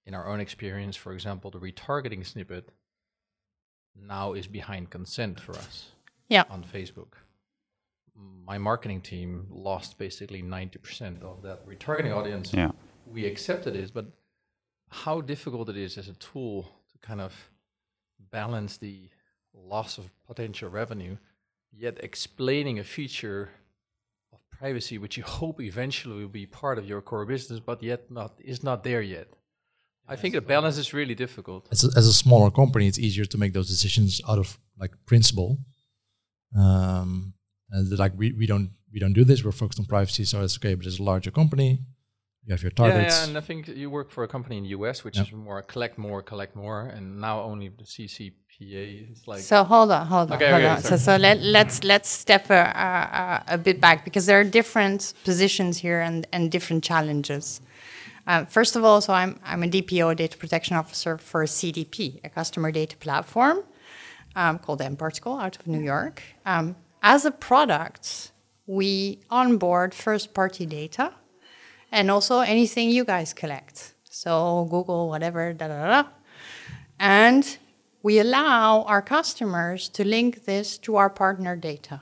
In 0.06 0.14
our 0.14 0.28
own 0.28 0.40
experience, 0.40 0.96
for 0.96 1.12
example, 1.12 1.50
the 1.50 1.60
retargeting 1.60 2.24
snippet 2.24 2.70
now 3.96 4.34
is 4.34 4.46
behind 4.46 4.92
consent 4.92 5.40
for 5.40 5.54
us 5.54 5.88
yeah. 6.30 6.44
on 6.52 6.64
Facebook 6.64 7.14
my 8.16 8.58
marketing 8.58 9.02
team 9.02 9.48
lost 9.50 9.98
basically 9.98 10.42
90% 10.42 11.22
of 11.24 11.42
that 11.44 11.68
retargeting 11.68 12.16
audience. 12.16 12.54
Yeah. 12.54 12.72
We 13.06 13.26
accepted 13.26 13.76
it, 13.76 13.92
but 13.94 14.06
how 14.90 15.22
difficult 15.22 15.70
it 15.70 15.78
is 15.78 15.98
as 15.98 16.08
a 16.08 16.14
tool 16.14 16.64
to 16.92 17.08
kind 17.08 17.22
of 17.22 17.34
balance 18.32 18.78
the 18.78 19.10
loss 19.54 19.98
of 19.98 20.10
potential 20.28 20.70
revenue, 20.70 21.18
yet 21.72 21.98
explaining 22.04 22.80
a 22.80 22.84
feature 22.84 23.50
of 24.34 24.40
privacy 24.50 24.98
which 24.98 25.18
you 25.18 25.24
hope 25.24 25.62
eventually 25.62 26.22
will 26.22 26.28
be 26.30 26.46
part 26.46 26.78
of 26.78 26.86
your 26.86 27.02
core 27.02 27.26
business, 27.26 27.60
but 27.60 27.82
yet 27.84 28.12
not 28.12 28.34
is 28.44 28.64
not 28.64 28.84
there 28.84 29.02
yet. 29.02 29.28
I 30.08 30.16
think 30.16 30.36
the 30.36 30.42
balance 30.42 30.78
is 30.78 30.94
really 30.94 31.16
difficult. 31.16 31.68
As 31.72 31.84
a, 31.84 31.88
as 31.98 32.08
a 32.08 32.14
smaller 32.14 32.52
company, 32.52 32.88
it's 32.88 33.00
easier 33.00 33.26
to 33.26 33.38
make 33.38 33.54
those 33.54 33.68
decisions 33.68 34.22
out 34.30 34.38
of 34.38 34.60
like 34.78 34.94
principle. 35.06 35.58
Um, 36.56 37.34
and 37.70 38.00
like 38.00 38.14
we, 38.16 38.32
we 38.34 38.46
don't 38.46 38.72
we 38.94 39.00
don't 39.00 39.14
do 39.14 39.24
this. 39.24 39.44
We're 39.44 39.52
focused 39.52 39.80
on 39.80 39.86
privacy, 39.86 40.26
so 40.26 40.44
it's 40.44 40.58
okay. 40.58 40.76
But 40.76 40.86
it's 40.86 41.00
a 41.00 41.04
larger 41.04 41.32
company. 41.32 41.80
You 42.46 42.54
have 42.54 42.62
your 42.62 42.72
targets. 42.72 43.16
Yeah, 43.16 43.22
yeah, 43.22 43.28
and 43.28 43.38
I 43.38 43.42
think 43.42 43.68
you 43.68 43.90
work 43.90 44.12
for 44.12 44.24
a 44.24 44.28
company 44.28 44.58
in 44.58 44.64
the 44.64 44.70
US, 44.70 45.04
which 45.04 45.18
yep. 45.18 45.28
is 45.28 45.34
more 45.34 45.62
collect 45.64 45.98
more, 45.98 46.22
collect 46.22 46.56
more, 46.56 46.82
and 46.88 47.20
now 47.20 47.42
only 47.42 47.70
the 47.70 47.84
CCPA 47.84 49.12
is 49.12 49.28
like. 49.28 49.42
So 49.42 49.64
hold 49.64 49.92
on, 49.92 50.06
hold 50.06 50.32
on, 50.32 50.38
okay, 50.38 50.52
hold 50.52 50.62
okay, 50.62 50.70
on. 50.70 50.82
So 50.82 50.98
so 50.98 51.16
let 51.16 51.42
let's 51.42 51.84
let's 51.84 52.10
step 52.10 52.50
a, 52.52 52.54
a, 52.54 53.54
a, 53.56 53.58
bit 53.58 53.82
back 53.82 54.06
because 54.06 54.28
there 54.28 54.40
are 54.40 54.44
different 54.44 55.14
positions 55.24 55.80
here 55.80 56.02
and 56.02 56.28
and 56.32 56.52
different 56.52 56.84
challenges. 56.84 57.62
Uh, 58.28 58.46
first 58.46 58.76
of 58.76 58.84
all, 58.84 59.02
so 59.02 59.12
I'm 59.14 59.40
I'm 59.44 59.64
a 59.64 59.68
DPO, 59.68 60.16
data 60.16 60.38
protection 60.38 60.76
officer 60.76 61.18
for 61.18 61.46
CDP, 61.46 62.20
a 62.24 62.30
customer 62.30 62.72
data 62.72 62.96
platform. 62.98 63.64
um, 64.36 64.60
called 64.60 64.80
mParticle 64.82 65.42
out 65.42 65.58
of 65.58 65.68
New 65.68 65.80
York. 65.80 66.22
Um, 66.46 66.76
as 67.06 67.24
a 67.24 67.30
product, 67.30 68.32
we 68.66 69.20
onboard 69.30 69.94
first 69.94 70.34
party 70.34 70.66
data 70.66 71.14
and 71.92 72.10
also 72.10 72.40
anything 72.40 72.90
you 72.90 73.06
guys 73.06 73.32
collect. 73.32 73.94
So 74.10 74.68
Google, 74.72 75.08
whatever, 75.08 75.54
da 75.54 75.68
da 75.68 75.86
da. 75.86 76.10
And 77.00 77.58
we 78.02 78.18
allow 78.18 78.82
our 78.84 79.04
customers 79.04 79.88
to 79.90 80.04
link 80.04 80.46
this 80.46 80.80
to 80.80 80.96
our 80.96 81.12
partner 81.12 81.56
data. 81.56 82.02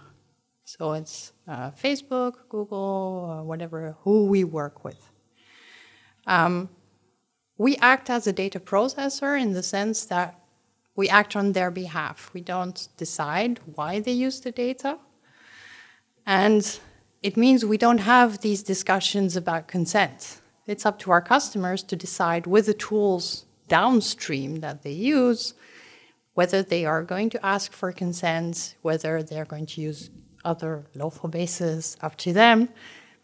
So 0.64 0.94
it's 0.94 1.34
uh, 1.50 1.72
Facebook, 1.72 2.36
Google, 2.48 3.30
uh, 3.30 3.44
whatever, 3.44 3.98
who 4.04 4.28
we 4.28 4.46
work 4.46 4.86
with. 4.86 5.10
Um, 6.26 6.70
we 7.58 7.76
act 7.78 8.10
as 8.10 8.26
a 8.26 8.32
data 8.32 8.62
processor 8.62 9.40
in 9.40 9.52
the 9.52 9.64
sense 9.64 10.06
that 10.06 10.43
we 10.96 11.10
act 11.10 11.36
on 11.36 11.54
their 11.54 11.72
behalf. 11.72 12.30
We 12.34 12.42
don't 12.42 12.88
decide 12.98 13.60
why 13.76 14.00
they 14.00 14.12
use 14.12 14.40
the 14.42 14.52
data. 14.52 15.00
And 16.26 16.80
it 17.22 17.38
means 17.38 17.66
we 17.66 17.78
don't 17.78 18.00
have 18.00 18.40
these 18.40 18.64
discussions 18.64 19.36
about 19.36 19.68
consent. 19.68 20.42
It's 20.68 20.86
up 20.86 21.00
to 21.00 21.12
our 21.12 21.22
customers 21.22 21.84
to 21.84 21.96
decide 21.96 22.48
with 22.48 22.68
the 22.68 22.74
tools 22.74 23.46
downstream 23.68 24.60
that 24.60 24.84
they 24.84 24.92
use 24.92 25.54
whether 26.34 26.64
they 26.64 26.86
are 26.86 27.04
going 27.04 27.30
to 27.30 27.46
ask 27.46 27.72
for 27.74 27.92
consent, 27.92 28.76
whether 28.82 29.22
they're 29.22 29.46
going 29.46 29.66
to 29.68 29.82
use 29.82 30.10
other 30.44 30.86
lawful 30.96 31.30
bases, 31.30 31.96
up 32.02 32.16
to 32.18 32.34
them. 32.34 32.70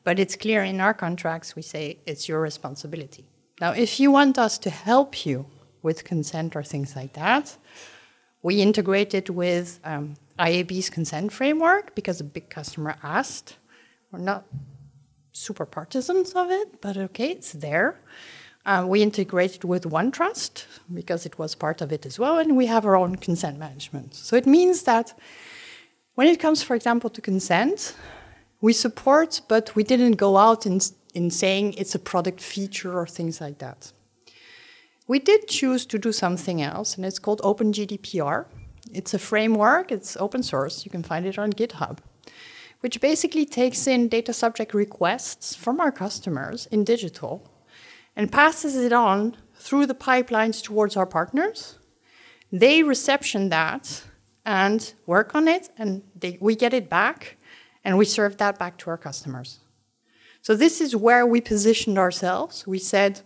But 0.03 0.19
it's 0.19 0.35
clear 0.35 0.63
in 0.63 0.79
our 0.79 0.93
contracts, 0.93 1.55
we 1.55 1.61
say 1.61 1.99
it's 2.05 2.29
your 2.29 2.39
responsibility. 2.41 3.25
Now, 3.59 3.71
if 3.71 3.99
you 3.99 4.11
want 4.11 4.38
us 4.38 4.57
to 4.59 4.69
help 4.69 5.25
you 5.25 5.45
with 5.81 6.03
consent 6.03 6.55
or 6.55 6.63
things 6.63 6.95
like 6.95 7.13
that, 7.13 7.55
we 8.41 8.62
integrate 8.62 9.13
it 9.13 9.29
with 9.29 9.79
um, 9.83 10.15
IAB's 10.38 10.89
consent 10.89 11.31
framework 11.31 11.93
because 11.95 12.19
a 12.21 12.24
big 12.24 12.50
customer 12.50 12.95
asked. 13.03 13.57
We're 14.12 14.19
not 14.19 14.45
super 15.33 15.65
partisans 15.65 16.33
of 16.33 16.50
it, 16.50 16.81
but 16.81 16.98
okay, 16.98 17.31
it's 17.31 17.51
there. 17.53 18.00
Uh, 18.65 18.86
we 18.88 19.01
integrated 19.01 19.63
with 19.63 19.83
OneTrust 19.83 20.65
because 20.93 21.25
it 21.25 21.39
was 21.39 21.55
part 21.55 21.81
of 21.81 21.91
it 21.91 22.05
as 22.05 22.19
well, 22.19 22.39
and 22.39 22.55
we 22.57 22.65
have 22.65 22.86
our 22.86 22.95
own 22.95 23.15
consent 23.15 23.57
management. 23.57 24.13
So 24.13 24.36
it 24.36 24.45
means 24.45 24.83
that 24.83 25.17
when 26.15 26.27
it 26.27 26.39
comes, 26.39 26.62
for 26.62 26.75
example, 26.75 27.09
to 27.09 27.21
consent, 27.21 27.95
we 28.62 28.74
support, 28.74 29.41
but 29.48 29.75
we 29.75 29.83
didn't 29.83 30.13
go 30.13 30.38
out 30.38 30.65
in, 30.65 30.81
in 31.13 31.31
saying 31.31 31.74
it's 31.74 31.95
a 31.95 32.00
product 32.00 32.41
feature 32.41 33.00
or 33.00 33.07
things 33.07 33.39
like 33.39 33.59
that. 33.59 33.91
We 35.09 35.17
did 35.17 35.47
choose 35.47 35.87
to 35.87 35.97
do 35.97 36.11
something 36.11 36.61
else, 36.61 36.95
and 36.95 37.03
it's 37.03 37.17
called 37.17 37.41
OpenGDPR. 37.41 38.45
It's 38.93 39.15
a 39.15 39.17
framework, 39.17 39.91
it's 39.91 40.15
open 40.17 40.43
source, 40.43 40.85
you 40.85 40.91
can 40.91 41.01
find 41.01 41.25
it 41.25 41.39
on 41.39 41.51
GitHub, 41.51 41.97
which 42.81 43.01
basically 43.01 43.47
takes 43.47 43.87
in 43.87 44.07
data 44.07 44.33
subject 44.33 44.71
requests 44.75 45.55
from 45.55 45.79
our 45.79 45.91
customers 45.91 46.67
in 46.67 46.83
digital 46.83 47.49
and 48.15 48.31
passes 48.31 48.75
it 48.75 48.93
on 48.93 49.35
through 49.55 49.87
the 49.87 49.95
pipelines 49.95 50.61
towards 50.61 50.95
our 50.95 51.07
partners. 51.07 51.79
They 52.51 52.83
reception 52.83 53.49
that 53.49 54.03
and 54.45 54.93
work 55.07 55.33
on 55.33 55.47
it, 55.47 55.69
and 55.75 56.03
they, 56.15 56.37
we 56.39 56.55
get 56.55 56.75
it 56.75 56.87
back, 56.87 57.37
and 57.83 57.97
we 57.97 58.05
serve 58.05 58.37
that 58.37 58.59
back 58.59 58.77
to 58.77 58.91
our 58.91 58.97
customers. 58.97 59.57
So 60.43 60.55
this 60.55 60.79
is 60.79 60.95
where 60.95 61.25
we 61.25 61.41
positioned 61.41 61.97
ourselves. 61.97 62.67
We 62.67 62.77
said, 62.77 63.21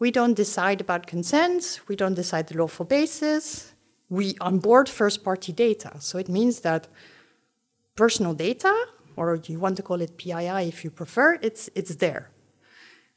we 0.00 0.10
don't 0.10 0.34
decide 0.34 0.80
about 0.80 1.06
consent, 1.06 1.80
we 1.86 1.94
don't 1.94 2.14
decide 2.14 2.48
the 2.48 2.58
lawful 2.58 2.86
basis, 2.86 3.72
we 4.08 4.34
onboard 4.40 4.88
first 4.88 5.22
party 5.22 5.52
data. 5.52 5.92
So 6.00 6.18
it 6.18 6.28
means 6.28 6.60
that 6.60 6.88
personal 7.94 8.34
data, 8.34 8.74
or 9.14 9.38
you 9.46 9.60
want 9.60 9.76
to 9.76 9.82
call 9.82 10.00
it 10.00 10.16
PII 10.16 10.66
if 10.66 10.82
you 10.82 10.90
prefer, 10.90 11.38
it's, 11.42 11.70
it's 11.74 11.94
there. 11.96 12.30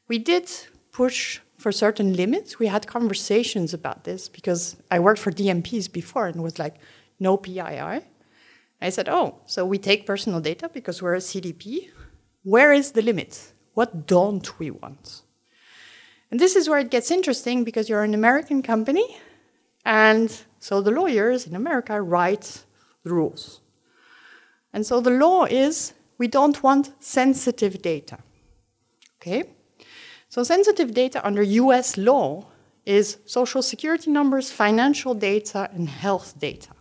We 0.08 0.18
did 0.18 0.48
push 0.92 1.40
for 1.56 1.72
certain 1.72 2.12
limits. 2.12 2.58
We 2.58 2.66
had 2.66 2.86
conversations 2.86 3.72
about 3.72 4.04
this 4.04 4.28
because 4.28 4.76
I 4.90 5.00
worked 5.00 5.20
for 5.20 5.32
DMPs 5.32 5.90
before 5.90 6.26
and 6.26 6.42
was 6.42 6.58
like, 6.58 6.76
no 7.18 7.38
PII. 7.38 8.02
I 8.82 8.90
said, 8.90 9.08
oh, 9.08 9.40
so 9.46 9.64
we 9.64 9.78
take 9.78 10.04
personal 10.04 10.40
data 10.40 10.68
because 10.68 11.00
we're 11.00 11.14
a 11.14 11.18
CDP. 11.18 11.88
Where 12.42 12.72
is 12.74 12.92
the 12.92 13.00
limit? 13.00 13.52
What 13.72 14.06
don't 14.06 14.58
we 14.58 14.70
want? 14.70 15.23
And 16.34 16.40
this 16.40 16.56
is 16.56 16.68
where 16.68 16.80
it 16.80 16.90
gets 16.90 17.12
interesting 17.12 17.62
because 17.62 17.88
you're 17.88 18.02
an 18.02 18.12
American 18.12 18.60
company, 18.60 19.06
and 19.84 20.36
so 20.58 20.80
the 20.80 20.90
lawyers 20.90 21.46
in 21.46 21.54
America 21.54 22.02
write 22.02 22.64
the 23.04 23.10
rules. 23.10 23.60
And 24.72 24.84
so 24.84 25.00
the 25.00 25.12
law 25.12 25.44
is 25.44 25.92
we 26.18 26.26
don't 26.26 26.60
want 26.60 26.90
sensitive 26.98 27.80
data. 27.82 28.18
Okay? 29.18 29.44
So 30.28 30.42
sensitive 30.42 30.92
data 30.92 31.24
under 31.24 31.40
US 31.40 31.96
law 31.96 32.46
is 32.84 33.18
social 33.26 33.62
security 33.62 34.10
numbers, 34.10 34.50
financial 34.50 35.14
data, 35.14 35.70
and 35.72 35.88
health 35.88 36.36
data. 36.40 36.73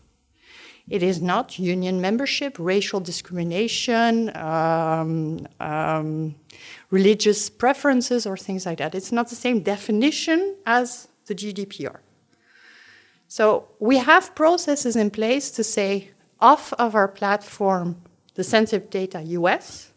It 0.90 1.02
is 1.02 1.22
not 1.22 1.58
union 1.58 2.02
membership, 2.02 2.58
racial 2.60 3.00
discrimination, 3.00 4.36
um, 4.36 5.48
um, 5.60 6.36
religious 6.90 7.50
preferences, 7.50 8.26
or 8.26 8.36
things 8.36 8.66
like 8.66 8.80
that. 8.80 8.94
It's 8.94 9.12
not 9.12 9.30
the 9.30 9.36
same 9.36 9.62
definition 9.62 10.56
as 10.66 11.08
the 11.26 11.36
GDPR. 11.36 12.00
So 13.30 13.68
we 13.80 13.98
have 13.98 14.36
processes 14.36 14.96
in 14.96 15.10
place 15.10 15.52
to 15.52 15.64
say 15.64 16.12
off 16.40 16.74
of 16.74 16.96
our 16.96 17.08
platform 17.08 18.02
the 18.36 18.44
sensitive 18.44 18.90
data 18.90 19.22
US, 19.22 19.92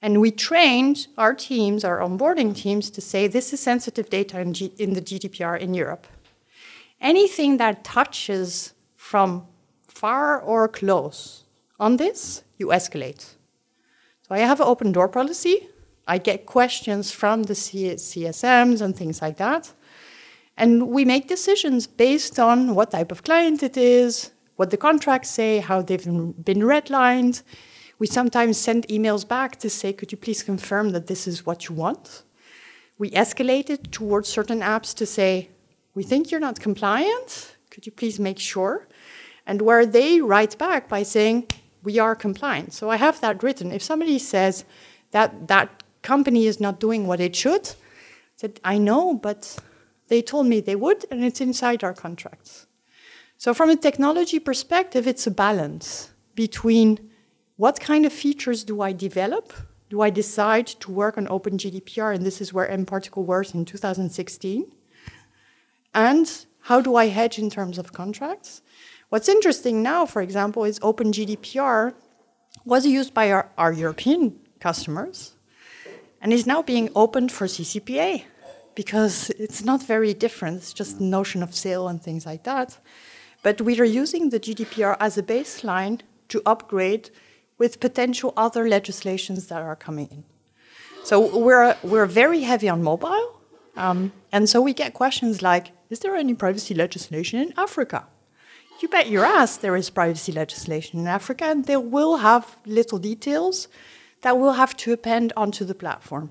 and 0.00 0.20
we 0.20 0.30
trained 0.30 1.08
our 1.18 1.34
teams, 1.34 1.82
our 1.82 1.98
onboarding 1.98 2.54
teams, 2.54 2.88
to 2.90 3.00
say 3.00 3.26
this 3.26 3.52
is 3.52 3.60
sensitive 3.60 4.10
data 4.10 4.38
in, 4.40 4.54
G- 4.54 4.72
in 4.78 4.92
the 4.92 5.02
GDPR 5.02 5.58
in 5.58 5.74
Europe. 5.74 6.06
Anything 7.00 7.56
that 7.56 7.82
touches 7.82 8.74
from 8.96 9.46
far 9.94 10.40
or 10.40 10.68
close 10.68 11.44
on 11.78 11.96
this, 11.96 12.42
you 12.58 12.68
escalate. 12.68 13.34
So 14.22 14.34
I 14.34 14.38
have 14.38 14.60
an 14.60 14.66
open 14.66 14.92
door 14.92 15.08
policy. 15.08 15.68
I 16.06 16.18
get 16.18 16.46
questions 16.46 17.10
from 17.10 17.44
the 17.44 17.54
C- 17.54 17.94
CSMs 17.94 18.80
and 18.80 18.96
things 18.96 19.22
like 19.22 19.36
that. 19.38 19.72
And 20.56 20.88
we 20.88 21.04
make 21.04 21.28
decisions 21.28 21.86
based 21.86 22.38
on 22.38 22.74
what 22.74 22.90
type 22.90 23.10
of 23.10 23.22
client 23.22 23.62
it 23.62 23.76
is, 23.76 24.30
what 24.56 24.70
the 24.70 24.76
contracts 24.76 25.30
say, 25.30 25.58
how 25.58 25.82
they've 25.82 26.04
been 26.04 26.60
redlined 26.60 27.42
we 27.98 28.06
sometimes 28.06 28.58
send 28.58 28.88
emails 28.88 29.26
back 29.26 29.56
to 29.60 29.70
say, 29.70 29.92
could 29.92 30.10
you 30.10 30.18
please 30.18 30.42
confirm 30.42 30.90
that 30.90 31.06
this 31.06 31.26
is 31.26 31.46
what 31.46 31.68
you 31.68 31.74
want? 31.74 32.22
We 32.98 33.10
escalate 33.10 33.70
it 33.70 33.92
towards 33.92 34.28
certain 34.28 34.60
apps 34.60 34.94
to 34.96 35.06
say, 35.06 35.50
we 35.94 36.02
think 36.02 36.30
you're 36.30 36.40
not 36.40 36.60
compliant. 36.60 37.56
Could 37.70 37.86
you 37.86 37.92
please 37.92 38.18
make 38.18 38.38
sure? 38.38 38.86
And 39.46 39.62
where 39.62 39.84
they 39.84 40.20
write 40.20 40.56
back 40.58 40.88
by 40.88 41.02
saying, 41.02 41.48
we 41.82 41.98
are 41.98 42.16
compliant. 42.16 42.72
So 42.72 42.90
I 42.90 42.96
have 42.96 43.20
that 43.20 43.42
written. 43.42 43.70
If 43.70 43.82
somebody 43.82 44.18
says 44.18 44.64
that 45.10 45.48
that 45.48 45.82
company 46.02 46.46
is 46.46 46.60
not 46.60 46.80
doing 46.80 47.06
what 47.06 47.20
it 47.20 47.36
should, 47.36 47.68
I 47.68 48.36
said, 48.36 48.60
I 48.64 48.78
know, 48.78 49.14
but 49.14 49.58
they 50.08 50.22
told 50.22 50.46
me 50.46 50.60
they 50.60 50.76
would, 50.76 51.04
and 51.10 51.24
it's 51.24 51.40
inside 51.40 51.84
our 51.84 51.94
contracts. 51.94 52.66
So 53.36 53.52
from 53.52 53.70
a 53.70 53.76
technology 53.76 54.38
perspective, 54.38 55.06
it's 55.06 55.26
a 55.26 55.30
balance 55.30 56.10
between 56.34 57.10
what 57.56 57.80
kind 57.80 58.04
of 58.04 58.12
features 58.12 58.64
do 58.64 58.80
I 58.80 58.92
develop? 58.92 59.52
Do 59.90 60.00
I 60.00 60.10
decide 60.10 60.66
to 60.66 60.90
work 60.90 61.16
on 61.16 61.26
OpenGDPR? 61.26 62.14
And 62.14 62.26
this 62.26 62.40
is 62.40 62.52
where 62.52 62.66
mParticle 62.66 63.24
was 63.24 63.54
in 63.54 63.64
2016. 63.64 64.72
And 65.94 66.46
how 66.62 66.80
do 66.80 66.96
I 66.96 67.06
hedge 67.06 67.38
in 67.38 67.50
terms 67.50 67.78
of 67.78 67.92
contracts? 67.92 68.62
What's 69.08 69.28
interesting 69.28 69.82
now, 69.82 70.06
for 70.06 70.22
example, 70.22 70.64
is 70.64 70.78
OpenGDPR 70.80 71.94
was 72.64 72.86
used 72.86 73.12
by 73.14 73.30
our, 73.30 73.50
our 73.58 73.72
European 73.72 74.38
customers 74.60 75.34
and 76.20 76.32
is 76.32 76.46
now 76.46 76.62
being 76.62 76.88
opened 76.94 77.30
for 77.30 77.46
CCPA 77.46 78.24
because 78.74 79.30
it's 79.30 79.62
not 79.64 79.82
very 79.82 80.14
different. 80.14 80.56
It's 80.56 80.72
just 80.72 81.00
notion 81.00 81.42
of 81.42 81.54
sale 81.54 81.86
and 81.88 82.02
things 82.02 82.26
like 82.26 82.44
that. 82.44 82.78
But 83.42 83.60
we 83.60 83.78
are 83.78 83.84
using 83.84 84.30
the 84.30 84.40
GDPR 84.40 84.96
as 84.98 85.18
a 85.18 85.22
baseline 85.22 86.00
to 86.28 86.42
upgrade 86.46 87.10
with 87.58 87.78
potential 87.78 88.32
other 88.36 88.68
legislations 88.68 89.46
that 89.48 89.62
are 89.62 89.76
coming 89.76 90.08
in. 90.10 90.24
So 91.04 91.38
we're, 91.38 91.76
we're 91.82 92.06
very 92.06 92.40
heavy 92.40 92.68
on 92.68 92.82
mobile. 92.82 93.40
Um, 93.76 94.12
and 94.32 94.48
so 94.48 94.60
we 94.62 94.72
get 94.72 94.94
questions 94.94 95.42
like 95.42 95.72
Is 95.90 96.00
there 96.00 96.16
any 96.16 96.34
privacy 96.34 96.74
legislation 96.74 97.38
in 97.38 97.52
Africa? 97.56 98.06
You 98.80 98.88
bet 98.88 99.08
your 99.08 99.24
ass 99.24 99.56
there 99.56 99.76
is 99.76 99.90
privacy 99.90 100.32
legislation 100.32 101.00
in 101.00 101.06
Africa, 101.06 101.44
and 101.44 101.64
they 101.64 101.76
will 101.76 102.18
have 102.18 102.56
little 102.66 102.98
details 102.98 103.68
that 104.22 104.38
will 104.38 104.52
have 104.54 104.76
to 104.78 104.92
append 104.92 105.32
onto 105.36 105.64
the 105.64 105.74
platform. 105.74 106.30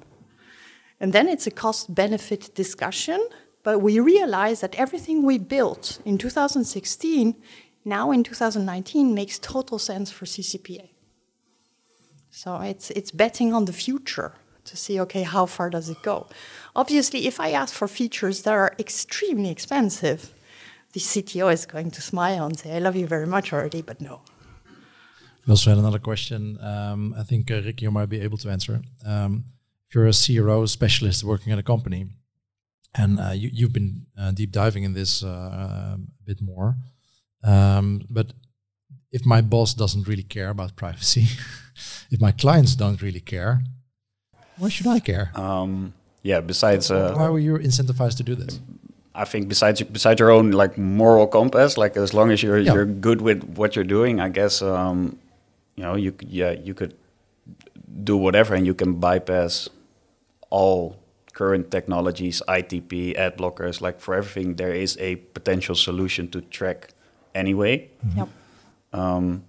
And 1.00 1.14
then 1.14 1.28
it's 1.28 1.48
a 1.48 1.52
cost 1.52 1.94
benefit 1.94 2.54
discussion, 2.56 3.28
but 3.64 3.80
we 3.80 4.00
realize 4.00 4.62
that 4.62 4.76
everything 4.76 5.24
we 5.24 5.38
built 5.38 6.00
in 6.06 6.18
2016 6.18 7.36
now 7.86 8.12
in 8.12 8.24
2019 8.24 9.14
makes 9.14 9.40
total 9.40 9.80
sense 9.80 10.12
for 10.12 10.26
CCPA. 10.26 10.90
So 12.30 12.58
it's 12.62 12.90
it's 12.92 13.12
betting 13.12 13.54
on 13.54 13.66
the 13.66 13.74
future 13.74 14.34
to 14.66 14.78
see 14.78 15.00
okay 15.02 15.24
how 15.24 15.46
far 15.46 15.70
does 15.70 15.90
it 15.90 16.02
go. 16.02 16.28
Obviously, 16.76 17.28
if 17.28 17.40
I 17.40 17.52
ask 17.52 17.74
for 17.74 17.88
features 17.88 18.42
that 18.44 18.54
are 18.54 18.74
extremely 18.80 19.50
expensive, 19.50 20.34
the 20.94 21.00
CTO 21.00 21.52
is 21.52 21.66
going 21.66 21.92
to 21.92 22.02
smile 22.02 22.46
and 22.46 22.58
say, 22.58 22.76
"I 22.76 22.80
love 22.80 22.96
you 22.96 23.08
very 23.08 23.28
much 23.28 23.52
already, 23.54 23.82
but 23.82 24.00
no." 24.00 24.22
We 25.46 25.52
also 25.52 25.70
had 25.72 25.80
another 25.80 26.00
question. 26.00 26.58
Um, 26.62 27.14
I 27.18 27.24
think 27.24 27.52
uh, 27.52 27.62
Rick, 27.62 27.82
you 27.82 27.92
might 27.92 28.10
be 28.10 28.22
able 28.22 28.38
to 28.38 28.50
answer. 28.50 28.82
Um, 29.06 29.46
if 29.88 29.96
you're 29.96 30.08
a 30.08 30.14
CRO 30.14 30.66
specialist 30.66 31.24
working 31.24 31.52
at 31.52 31.60
a 31.60 31.64
company, 31.64 32.08
and 32.96 33.20
uh, 33.20 33.32
you, 33.32 33.50
you've 33.52 33.74
been 33.74 34.06
uh, 34.18 34.32
deep 34.32 34.52
diving 34.52 34.84
in 34.84 34.94
this 34.94 35.24
uh, 35.24 35.28
a 35.28 36.00
bit 36.24 36.42
more, 36.42 36.78
um, 37.44 38.06
but 38.10 38.34
if 39.12 39.26
my 39.26 39.42
boss 39.42 39.74
doesn't 39.74 40.08
really 40.08 40.24
care 40.24 40.50
about 40.50 40.76
privacy, 40.76 41.28
if 42.12 42.22
my 42.22 42.32
clients 42.32 42.76
don't 42.76 43.02
really 43.02 43.20
care, 43.20 43.64
why 44.58 44.70
should 44.70 44.88
I 44.88 45.00
care? 45.00 45.32
Um, 45.36 45.94
yeah. 46.22 46.40
Besides, 46.40 46.92
uh, 46.92 47.14
why 47.16 47.30
were 47.30 47.40
you 47.40 47.58
incentivized 47.58 48.18
to 48.18 48.24
do 48.24 48.36
this? 48.36 48.60
I 49.16 49.26
think 49.26 49.48
besides 49.48 49.82
besides 49.84 50.20
your 50.20 50.32
own 50.32 50.52
like 50.52 50.78
moral 50.78 51.28
compass, 51.28 51.78
like 51.78 51.96
as 51.98 52.14
long 52.14 52.32
as 52.32 52.42
you're 52.42 52.58
Yeah. 52.58 52.74
you're 52.74 52.86
good 52.86 53.22
with 53.22 53.44
what 53.58 53.76
you're 53.76 53.86
doing, 53.86 54.20
I 54.20 54.30
guess 54.30 54.62
um, 54.62 55.18
you 55.76 55.84
know 55.84 55.96
you 55.96 56.14
yeah 56.20 56.52
you 56.52 56.74
could 56.74 56.96
do 58.04 58.18
whatever 58.18 58.56
and 58.56 58.66
you 58.66 58.74
can 58.74 58.94
bypass 59.00 59.70
all 60.50 60.98
current 61.34 61.70
technologies, 61.72 62.42
ITP, 62.48 63.16
ad 63.16 63.38
blockers. 63.38 63.82
Like 63.82 64.00
for 64.00 64.14
everything, 64.16 64.56
there 64.56 64.74
is 64.74 64.98
a 65.00 65.16
potential 65.34 65.76
solution 65.76 66.28
to 66.30 66.42
track 66.42 66.90
anyway. 67.36 67.90
Yep. 68.16 68.30
Um, 68.94 69.44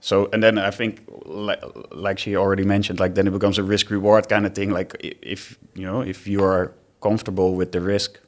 so 0.00 0.28
and 0.32 0.42
then 0.42 0.58
I 0.58 0.70
think 0.70 1.00
like, 1.24 1.62
like 1.92 2.18
she 2.18 2.36
already 2.36 2.64
mentioned, 2.64 3.00
like 3.00 3.14
then 3.14 3.26
it 3.26 3.32
becomes 3.32 3.58
a 3.58 3.62
risk 3.62 3.90
reward 3.90 4.28
kind 4.28 4.44
of 4.46 4.54
thing. 4.54 4.70
Like 4.70 4.96
if 5.00 5.58
you 5.74 5.86
know 5.86 6.00
if 6.02 6.26
you 6.26 6.42
are 6.44 6.72
comfortable 7.02 7.54
with 7.54 7.72
the 7.72 7.80
risk 7.80 8.20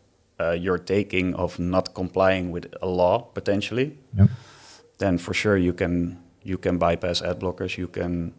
uh, 0.43 0.53
you're 0.65 0.83
taking 0.85 1.35
of 1.35 1.59
not 1.59 1.95
complying 1.95 2.53
with 2.55 2.67
a 2.83 2.87
law 2.87 3.19
potentially, 3.35 3.89
Yeah. 4.19 4.27
then 4.99 5.19
for 5.19 5.35
sure 5.35 5.57
you 5.57 5.73
can 5.75 6.19
you 6.45 6.59
can 6.59 6.79
bypass 6.79 7.23
ad 7.23 7.39
blockers. 7.41 7.77
You 7.79 7.89
can 7.89 8.33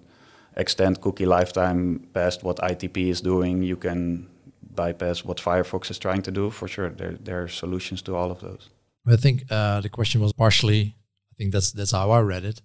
extend 0.58 1.00
cookie 1.02 1.26
lifetime 1.26 2.00
past 2.14 2.44
what 2.44 2.58
ITP 2.72 2.98
is 2.98 3.22
doing. 3.22 3.64
You 3.64 3.78
can 3.78 4.28
bypass 4.76 5.24
what 5.26 5.38
Firefox 5.42 5.90
is 5.92 6.00
trying 6.00 6.22
to 6.24 6.32
do. 6.32 6.50
For 6.50 6.68
sure, 6.68 6.90
there 6.90 7.18
there 7.26 7.42
are 7.44 7.48
solutions 7.50 8.02
to 8.04 8.16
all 8.16 8.32
of 8.32 8.40
those. 8.40 8.70
I 9.14 9.18
think 9.18 9.44
uh, 9.52 9.82
the 9.82 9.90
question 9.90 10.22
was 10.22 10.34
partially. 10.34 10.96
I 11.32 11.34
think 11.38 11.52
that's 11.54 11.72
that's 11.72 11.92
how 11.92 12.12
I 12.12 12.20
read 12.22 12.44
it. 12.46 12.62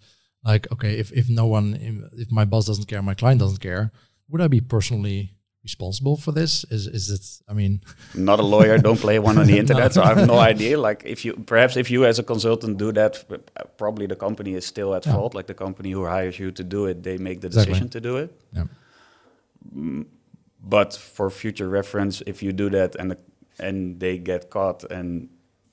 Like, 0.53 0.69
okay, 0.73 0.99
if 1.01 1.11
if 1.13 1.29
no 1.29 1.47
one, 1.47 1.75
if 2.23 2.31
my 2.31 2.45
boss 2.45 2.67
doesn't 2.67 2.89
care, 2.89 3.03
my 3.03 3.15
client 3.15 3.41
doesn't 3.41 3.61
care, 3.61 3.91
would 4.29 4.41
I 4.45 4.49
be 4.49 4.61
personally 4.61 5.35
responsible 5.71 6.17
for 6.25 6.33
this? 6.41 6.65
Is 6.77 6.87
is 6.99 7.07
it? 7.17 7.25
I 7.51 7.55
mean, 7.61 7.81
not 8.15 8.39
a 8.41 8.47
lawyer 8.55 8.79
don't 8.87 9.01
play 9.07 9.19
one 9.29 9.37
on 9.41 9.47
the 9.47 9.59
internet 9.63 9.93
so 9.95 10.01
i 10.03 10.09
have 10.15 10.27
no 10.35 10.39
idea 10.53 10.75
like 10.89 11.01
if 11.15 11.19
you 11.25 11.33
perhaps 11.53 11.77
if 11.77 11.89
you 11.91 12.01
as 12.11 12.19
a 12.19 12.23
consultant 12.23 12.79
do 12.79 12.93
that 12.93 13.13
probably 13.77 14.07
the 14.07 14.17
company 14.27 14.53
is 14.61 14.65
still 14.67 14.91
at 14.95 15.05
Yeah. 15.07 15.15
fault 15.15 15.33
like 15.39 15.47
the 15.53 15.59
company 15.65 15.91
who 15.97 16.05
hires 16.15 16.37
you 16.43 16.51
to 16.53 16.65
do 16.77 16.81
it 16.91 16.97
they 17.03 17.19
make 17.19 17.39
the 17.41 17.47
Exactly. 17.49 17.73
decision 17.73 17.89
to 17.91 18.01
do 18.01 18.13
it 18.25 18.31
yeah. 18.57 18.67
Mm, 19.77 20.05
but 20.77 20.91
for 21.15 21.31
future 21.31 21.69
reference 21.81 22.23
if 22.27 22.43
you 22.43 22.53
do 22.53 22.69
that 22.71 22.91
and 23.01 23.11
the, 23.11 23.17
and 23.67 24.01
they 24.01 24.19
get 24.19 24.43
caught 24.51 24.85
and 24.91 25.29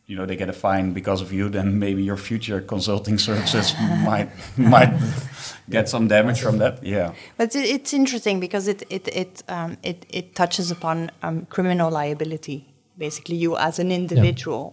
you 0.08 0.16
know 0.16 0.26
they 0.26 0.36
get 0.36 0.50
a 0.50 0.54
fine 0.54 0.94
because 0.94 1.22
of 1.22 1.32
you 1.34 1.50
then 1.50 1.80
maybe 1.80 2.04
your 2.04 2.18
future 2.18 2.62
consulting 2.62 3.18
services 3.18 3.74
might 4.04 4.30
might 4.58 4.94
get 5.70 5.90
some 5.90 6.08
damage 6.08 6.40
from 6.42 6.58
that 6.60 6.84
yeah 6.84 7.14
But 7.38 7.56
it's 7.56 7.94
interesting 7.94 8.40
because 8.40 8.68
it 8.68 8.84
it 8.90 9.08
it 9.08 9.44
um, 9.50 9.78
it, 9.84 10.06
it 10.10 10.36
touches 10.36 10.72
upon 10.72 11.12
um, 11.24 11.46
criminal 11.50 11.90
liability, 11.92 12.58
basically 12.98 13.36
you 13.36 13.58
as 13.58 13.80
an 13.80 13.92
individual, 13.92 14.64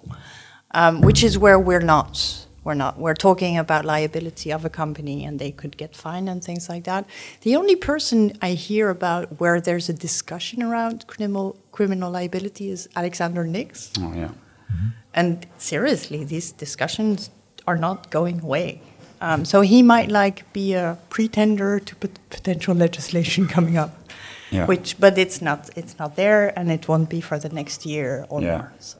um, 0.74 1.00
which 1.00 1.22
is 1.24 1.38
where 1.38 1.58
we're 1.58 1.86
not. 1.96 2.46
We're 2.64 2.74
not. 2.84 2.96
We're 2.96 3.14
talking 3.28 3.58
about 3.58 3.84
liability 3.84 4.52
of 4.52 4.64
a 4.64 4.70
company, 4.70 5.24
and 5.26 5.38
they 5.40 5.50
could 5.50 5.76
get 5.76 5.96
fined 5.96 6.28
and 6.28 6.44
things 6.44 6.68
like 6.68 6.84
that. 6.84 7.06
The 7.40 7.56
only 7.56 7.74
person 7.74 8.18
I 8.40 8.50
hear 8.68 8.88
about 8.88 9.40
where 9.40 9.60
there's 9.60 9.88
a 9.88 9.92
discussion 10.08 10.62
around 10.62 11.06
criminal 11.08 11.56
criminal 11.72 12.10
liability 12.12 12.70
is 12.70 12.88
Alexander 12.94 13.44
Nix. 13.44 13.90
oh 13.98 14.12
yeah 14.14 14.30
And 15.14 15.46
seriously, 15.58 16.24
these 16.24 16.52
discussions 16.52 17.30
are 17.66 17.76
not 17.76 18.10
going 18.10 18.40
away. 18.40 18.80
Um, 19.20 19.44
so 19.44 19.60
he 19.60 19.82
might 19.82 20.10
like 20.10 20.52
be 20.52 20.74
a 20.74 20.98
pretender 21.10 21.78
to 21.78 21.94
pot- 21.96 22.18
potential 22.30 22.74
legislation 22.74 23.46
coming 23.56 23.76
up, 23.78 23.90
Yeah. 24.50 24.66
which 24.66 24.96
but 24.98 25.16
it's 25.18 25.40
not 25.40 25.70
it's 25.76 25.96
not 25.98 26.16
there, 26.16 26.52
and 26.58 26.70
it 26.72 26.88
won't 26.88 27.08
be 27.08 27.20
for 27.20 27.38
the 27.38 27.48
next 27.48 27.86
year 27.86 28.26
or 28.28 28.40
Yeah. 28.42 28.56
more. 28.58 28.72
So. 28.80 28.98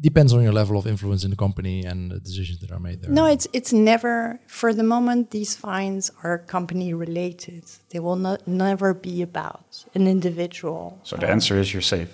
Depends 0.00 0.32
on 0.32 0.42
your 0.42 0.52
level 0.52 0.78
of 0.78 0.86
influence 0.86 1.24
in 1.24 1.30
the 1.30 1.36
company 1.36 1.84
and 1.84 2.10
the 2.12 2.20
decisions 2.20 2.60
that 2.60 2.70
are 2.70 2.78
made 2.80 3.02
there. 3.02 3.10
No, 3.10 3.26
it's 3.26 3.46
it's 3.52 3.72
never 3.72 4.38
for 4.46 4.72
the 4.72 4.82
moment. 4.84 5.30
These 5.30 5.56
fines 5.56 6.10
are 6.22 6.38
company 6.38 6.94
related. 6.94 7.64
They 7.90 7.98
will 8.00 8.16
not 8.16 8.46
never 8.46 8.94
be 8.94 9.22
about 9.22 9.84
an 9.94 10.06
individual. 10.06 10.98
so 11.02 11.16
the 11.16 11.28
answer 11.28 11.58
is 11.60 11.72
you're 11.74 11.82
safe 11.96 12.08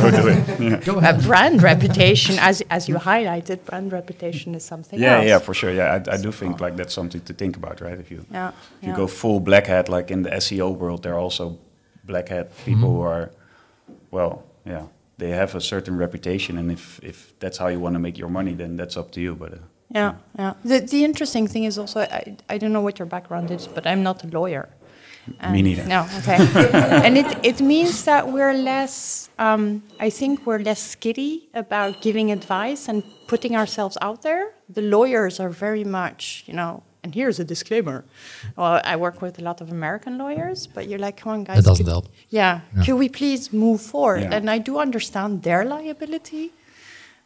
go 0.00 0.10
do 0.10 0.28
it 0.28 0.38
yeah. 0.60 0.76
Go 0.84 0.98
A 0.98 1.12
brand 1.12 1.62
reputation, 1.72 2.38
as 2.38 2.62
as 2.70 2.88
you 2.88 2.96
highlighted, 2.98 3.58
brand 3.64 3.92
reputation 3.92 4.54
is 4.54 4.64
something 4.64 5.00
Yeah, 5.00 5.16
else. 5.18 5.26
yeah, 5.26 5.38
for 5.40 5.54
sure. 5.54 5.72
Yeah, 5.72 5.94
I, 6.08 6.14
I 6.14 6.16
do 6.22 6.32
think 6.32 6.60
like 6.60 6.76
that's 6.76 6.94
something 6.94 7.22
to 7.24 7.32
think 7.34 7.56
about, 7.56 7.80
right? 7.80 7.98
If 8.00 8.10
you 8.10 8.24
Yeah, 8.32 8.48
if 8.80 8.86
you 8.86 8.92
yeah. 8.92 8.96
go 8.96 9.06
full 9.06 9.40
black 9.40 9.66
hat, 9.66 9.88
like 9.88 10.12
in 10.14 10.22
the 10.22 10.30
SEO 10.40 10.76
world, 10.76 11.02
there 11.02 11.12
are 11.14 11.22
also 11.24 11.58
black 12.04 12.28
hat 12.28 12.46
people 12.64 12.88
who 12.94 13.02
are, 13.02 13.30
well, 14.10 14.42
yeah, 14.66 14.82
they 15.18 15.30
have 15.30 15.54
a 15.56 15.60
certain 15.60 15.96
reputation, 15.98 16.58
and 16.58 16.70
if 16.72 16.98
if 17.02 17.32
that's 17.38 17.58
how 17.58 17.68
you 17.70 17.80
want 17.80 17.94
to 17.94 18.00
make 18.00 18.18
your 18.18 18.30
money, 18.30 18.54
then 18.56 18.76
that's 18.76 18.96
up 18.96 19.10
to 19.12 19.20
you. 19.20 19.34
But 19.34 19.52
uh, 19.52 19.58
Yeah, 19.94 20.12
yeah. 20.38 20.52
The 20.64 20.80
the 20.80 21.04
interesting 21.04 21.48
thing 21.48 21.64
is 21.66 21.78
also 21.78 22.00
I, 22.00 22.36
I 22.54 22.58
don't 22.58 22.72
know 22.72 22.84
what 22.84 22.98
your 22.98 23.08
background 23.08 23.50
is, 23.50 23.68
but 23.74 23.86
I'm 23.86 24.02
not 24.02 24.24
a 24.24 24.26
lawyer. 24.26 24.68
Me 25.52 25.62
neither. 25.62 25.84
No, 25.84 26.06
okay. 26.18 26.36
and 27.06 27.16
it 27.16 27.26
it 27.42 27.60
means 27.60 28.04
that 28.04 28.26
we're 28.32 28.54
less. 28.54 29.28
Um, 29.38 29.82
I 30.00 30.10
think 30.10 30.46
we're 30.46 30.58
less 30.58 30.96
skitty 30.96 31.48
about 31.54 32.02
giving 32.02 32.30
advice 32.32 32.88
and 32.88 33.02
putting 33.26 33.56
ourselves 33.56 33.96
out 34.02 34.22
there. 34.22 34.44
The 34.68 34.82
lawyers 34.82 35.38
are 35.40 35.50
very 35.50 35.84
much, 35.84 36.44
you 36.46 36.54
know. 36.54 36.82
And 37.04 37.14
here's 37.14 37.40
a 37.40 37.44
disclaimer. 37.44 38.04
Well, 38.56 38.80
I 38.84 38.94
work 38.96 39.20
with 39.22 39.38
a 39.38 39.42
lot 39.42 39.60
of 39.60 39.70
American 39.70 40.18
lawyers, 40.18 40.68
but 40.68 40.88
you're 40.88 41.00
like, 41.00 41.16
come 41.16 41.32
on, 41.32 41.44
guys. 41.44 41.56
That 41.56 41.70
doesn't 41.70 41.84
could- 41.84 41.90
help. 41.90 42.08
Yeah. 42.28 42.60
can 42.84 42.96
we 42.96 43.08
please 43.08 43.52
move 43.52 43.80
forward? 43.80 44.22
Yeah. 44.22 44.34
And 44.36 44.48
I 44.48 44.58
do 44.58 44.78
understand 44.78 45.42
their 45.42 45.64
liability, 45.64 46.52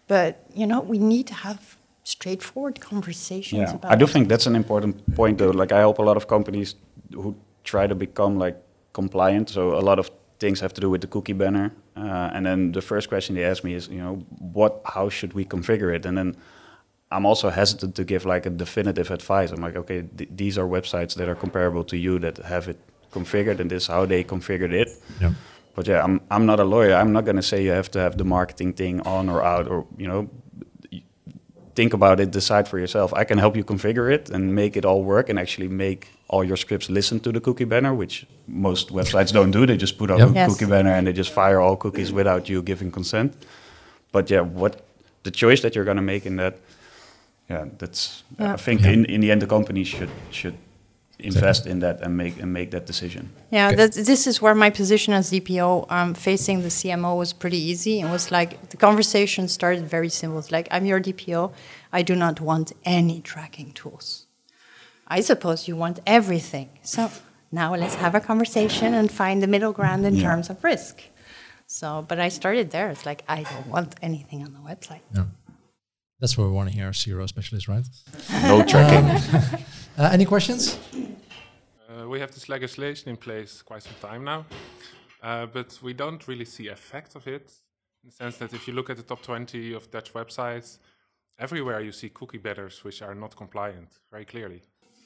but 0.08 0.46
you 0.54 0.66
know, 0.66 0.80
we 0.80 0.98
need 0.98 1.26
to 1.26 1.34
have 1.34 1.76
straightforward 2.04 2.80
conversations 2.80 3.68
yeah, 3.68 3.74
about 3.74 3.90
I 3.92 3.96
do 3.96 4.06
think 4.06 4.28
that's 4.28 4.46
an 4.46 4.54
important 4.56 4.94
point, 5.14 5.38
though. 5.38 5.50
Like 5.50 5.72
I 5.72 5.78
help 5.80 5.98
a 5.98 6.02
lot 6.02 6.16
of 6.16 6.26
companies 6.26 6.74
who 7.12 7.34
try 7.66 7.86
to 7.86 7.94
become 7.94 8.38
like 8.44 8.56
compliant. 8.92 9.50
So 9.50 9.62
a 9.78 9.84
lot 9.90 9.98
of 9.98 10.10
things 10.38 10.60
have 10.60 10.72
to 10.74 10.80
do 10.80 10.90
with 10.90 11.00
the 11.00 11.06
cookie 11.06 11.34
banner, 11.34 11.66
uh, 11.96 12.34
and 12.34 12.44
then 12.46 12.72
the 12.72 12.82
first 12.82 13.08
question 13.08 13.34
they 13.34 13.44
ask 13.44 13.64
me 13.64 13.74
is, 13.74 13.88
you 13.88 14.02
know, 14.04 14.14
what, 14.58 14.72
how 14.94 15.10
should 15.10 15.32
we 15.32 15.44
configure 15.44 15.94
it? 15.94 16.06
And 16.06 16.16
then 16.18 16.36
I'm 17.10 17.26
also 17.26 17.50
hesitant 17.50 17.94
to 17.94 18.04
give 18.04 18.24
like 18.24 18.46
a 18.46 18.50
definitive 18.50 19.10
advice. 19.10 19.52
I'm 19.52 19.60
like, 19.60 19.76
okay, 19.76 20.02
th- 20.02 20.30
these 20.36 20.58
are 20.58 20.66
websites 20.66 21.14
that 21.14 21.28
are 21.28 21.34
comparable 21.34 21.84
to 21.84 21.96
you 21.96 22.18
that 22.18 22.38
have 22.38 22.68
it 22.68 22.78
configured, 23.12 23.60
and 23.60 23.70
this 23.70 23.82
is 23.84 23.88
how 23.88 24.06
they 24.06 24.24
configured 24.24 24.72
it. 24.72 24.88
Yeah. 25.20 25.32
But 25.74 25.86
yeah, 25.86 26.02
I'm 26.02 26.20
I'm 26.30 26.46
not 26.46 26.58
a 26.58 26.64
lawyer. 26.64 26.94
I'm 26.94 27.12
not 27.12 27.24
going 27.24 27.36
to 27.36 27.48
say 27.50 27.62
you 27.62 27.70
have 27.72 27.90
to 27.90 28.00
have 28.00 28.16
the 28.16 28.24
marketing 28.24 28.72
thing 28.72 29.00
on 29.06 29.28
or 29.28 29.42
out, 29.42 29.68
or 29.68 29.86
you 29.96 30.08
know, 30.08 30.28
think 31.76 31.92
about 31.94 32.20
it, 32.20 32.30
decide 32.32 32.66
for 32.68 32.78
yourself. 32.78 33.12
I 33.22 33.24
can 33.24 33.38
help 33.38 33.54
you 33.56 33.64
configure 33.64 34.10
it 34.16 34.30
and 34.30 34.54
make 34.54 34.76
it 34.78 34.84
all 34.84 35.02
work, 35.04 35.28
and 35.30 35.38
actually 35.38 35.68
make 35.68 36.08
all 36.28 36.42
your 36.44 36.56
scripts 36.56 36.88
listen 36.90 37.20
to 37.20 37.30
the 37.32 37.40
cookie 37.40 37.66
banner, 37.66 37.94
which 37.94 38.26
most 38.48 38.88
websites 38.92 39.32
don't 39.32 39.52
do. 39.52 39.66
They 39.66 39.76
just 39.76 39.96
put 39.98 40.10
up 40.10 40.18
Yep. 40.18 40.28
a 40.28 40.32
Yes. 40.34 40.48
cookie 40.52 40.70
banner 40.70 40.90
and 40.96 41.06
they 41.06 41.12
just 41.12 41.32
fire 41.32 41.60
all 41.60 41.76
cookies 41.76 42.10
without 42.12 42.48
you 42.48 42.62
giving 42.62 42.90
consent. 42.92 43.32
But 44.12 44.30
yeah, 44.30 44.40
what 44.60 44.72
the 45.22 45.30
choice 45.30 45.60
that 45.62 45.74
you're 45.74 45.84
going 45.84 45.98
to 46.06 46.12
make 46.14 46.26
in 46.26 46.36
that, 46.36 46.54
yeah, 47.50 47.66
that's. 47.78 48.24
Yeah. 48.40 48.54
I 48.54 48.56
think 48.56 48.80
Yeah. 48.80 48.92
in 48.94 49.04
in 49.04 49.20
the 49.20 49.30
end, 49.32 49.40
the 49.42 49.46
company 49.46 49.84
should 49.84 50.10
should 50.30 50.54
invest 51.18 51.66
in 51.66 51.78
that 51.80 52.00
and 52.02 52.16
make 52.16 52.38
and 52.42 52.52
make 52.52 52.70
that 52.70 52.86
decision. 52.86 53.30
Yeah, 53.50 53.68
Okay. 53.68 53.76
that, 53.76 53.92
this 53.92 54.26
is 54.26 54.42
where 54.42 54.54
my 54.54 54.70
position 54.70 55.14
as 55.14 55.30
DPO 55.30 55.90
um, 55.90 56.14
facing 56.14 56.62
the 56.62 56.68
CMO 56.68 57.16
was 57.16 57.32
pretty 57.32 57.58
easy. 57.58 58.00
It 58.00 58.10
was 58.10 58.30
like 58.30 58.68
the 58.70 58.76
conversation 58.76 59.48
started 59.48 59.84
very 59.88 60.08
simple. 60.10 60.38
It's 60.38 60.52
like, 60.52 60.68
I'm 60.70 60.84
your 60.84 61.00
DPO. 61.00 61.52
I 61.92 62.02
do 62.02 62.14
not 62.14 62.40
want 62.40 62.72
any 62.84 63.20
tracking 63.22 63.72
tools. 63.72 64.26
I 65.08 65.20
suppose 65.22 65.68
you 65.68 65.76
want 65.76 66.00
everything. 66.06 66.68
So 66.82 67.10
now 67.50 67.74
let's 67.74 67.94
have 67.94 68.14
a 68.14 68.20
conversation 68.20 68.92
and 68.94 69.10
find 69.10 69.42
the 69.42 69.46
middle 69.46 69.72
ground 69.72 70.04
in 70.04 70.16
Yeah. 70.16 70.22
terms 70.28 70.50
of 70.50 70.62
risk. 70.64 71.02
So, 71.66 72.04
but 72.08 72.18
I 72.20 72.28
started 72.28 72.70
there. 72.70 72.90
It's 72.90 73.06
like, 73.06 73.22
I 73.28 73.42
don't 73.44 73.68
want 73.68 73.94
anything 74.02 74.42
on 74.44 74.52
the 74.52 74.60
website. 74.60 75.00
Yeah. 75.14 75.24
That's 76.20 76.36
what 76.38 76.44
we 76.46 76.52
want 76.52 76.68
to 76.70 76.74
hear, 76.74 76.92
CRO 76.92 77.26
specialist, 77.26 77.68
right? 77.68 77.84
No 78.42 78.62
tracking. 78.64 79.08
Uh, 79.98 80.10
any 80.12 80.26
questions? 80.26 80.78
Uh, 82.06 82.10
we 82.10 82.20
have 82.20 82.30
this 82.32 82.48
legislation 82.48 83.08
in 83.10 83.16
place 83.16 83.62
quite 83.62 83.82
some 83.82 83.94
time 84.00 84.24
now, 84.24 84.44
uh, 85.22 85.46
but 85.46 85.78
we 85.82 85.92
don't 85.92 86.26
really 86.28 86.44
see 86.44 86.68
effect 86.68 87.16
of 87.16 87.26
it 87.26 87.52
in 88.04 88.10
the 88.10 88.12
sense 88.12 88.36
that 88.38 88.52
if 88.54 88.66
you 88.68 88.74
look 88.74 88.90
at 88.90 88.96
the 88.96 89.02
top 89.02 89.22
20 89.22 89.72
of 89.74 89.90
Dutch 89.90 90.12
websites, 90.12 90.78
everywhere 91.38 91.80
you 91.80 91.92
see 91.92 92.08
cookie 92.08 92.38
banners 92.38 92.84
which 92.84 93.02
are 93.02 93.14
not 93.14 93.36
compliant 93.36 93.88
very 94.10 94.24
clearly. 94.24 94.62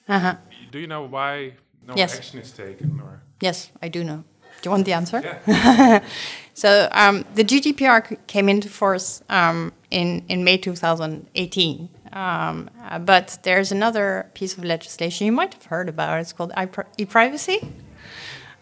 Uh-huh. 0.08 0.36
Do 0.70 0.78
you 0.78 0.86
know 0.86 1.04
why 1.06 1.54
no 1.86 1.94
Yes. 1.96 2.16
action 2.16 2.40
is 2.40 2.52
taken? 2.52 3.00
Or 3.00 3.22
Yes, 3.40 3.70
I 3.82 3.88
do 3.88 4.04
know. 4.04 4.24
Do 4.62 4.68
you 4.68 4.70
want 4.72 4.84
the 4.84 4.92
answer? 4.92 5.20
yeah, 5.46 6.04
So 6.54 6.88
um, 6.92 7.24
the 7.34 7.44
GDPR 7.44 8.18
came 8.26 8.48
into 8.50 8.68
force 8.68 9.22
um, 9.30 9.72
in, 9.90 10.22
in 10.28 10.44
May 10.44 10.58
2018. 10.58 11.88
Um, 12.12 12.70
uh, 12.82 12.98
but 12.98 13.38
there's 13.42 13.72
another 13.72 14.30
piece 14.34 14.56
of 14.56 14.64
legislation 14.64 15.26
you 15.26 15.32
might 15.32 15.54
have 15.54 15.64
heard 15.64 15.88
about. 15.88 16.20
It's 16.20 16.32
called 16.32 16.52
e-privacy, 16.98 17.72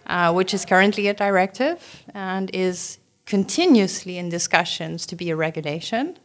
uh, 0.07 0.33
which 0.33 0.53
is 0.53 0.65
currently 0.65 1.09
a 1.09 1.15
directive 1.15 2.05
and 2.15 2.51
is 2.53 2.99
continuously 3.25 4.19
in 4.19 4.29
discussions 4.29 5.07
to 5.07 5.17
be 5.17 5.31
a 5.31 5.37
regulation. 5.37 6.19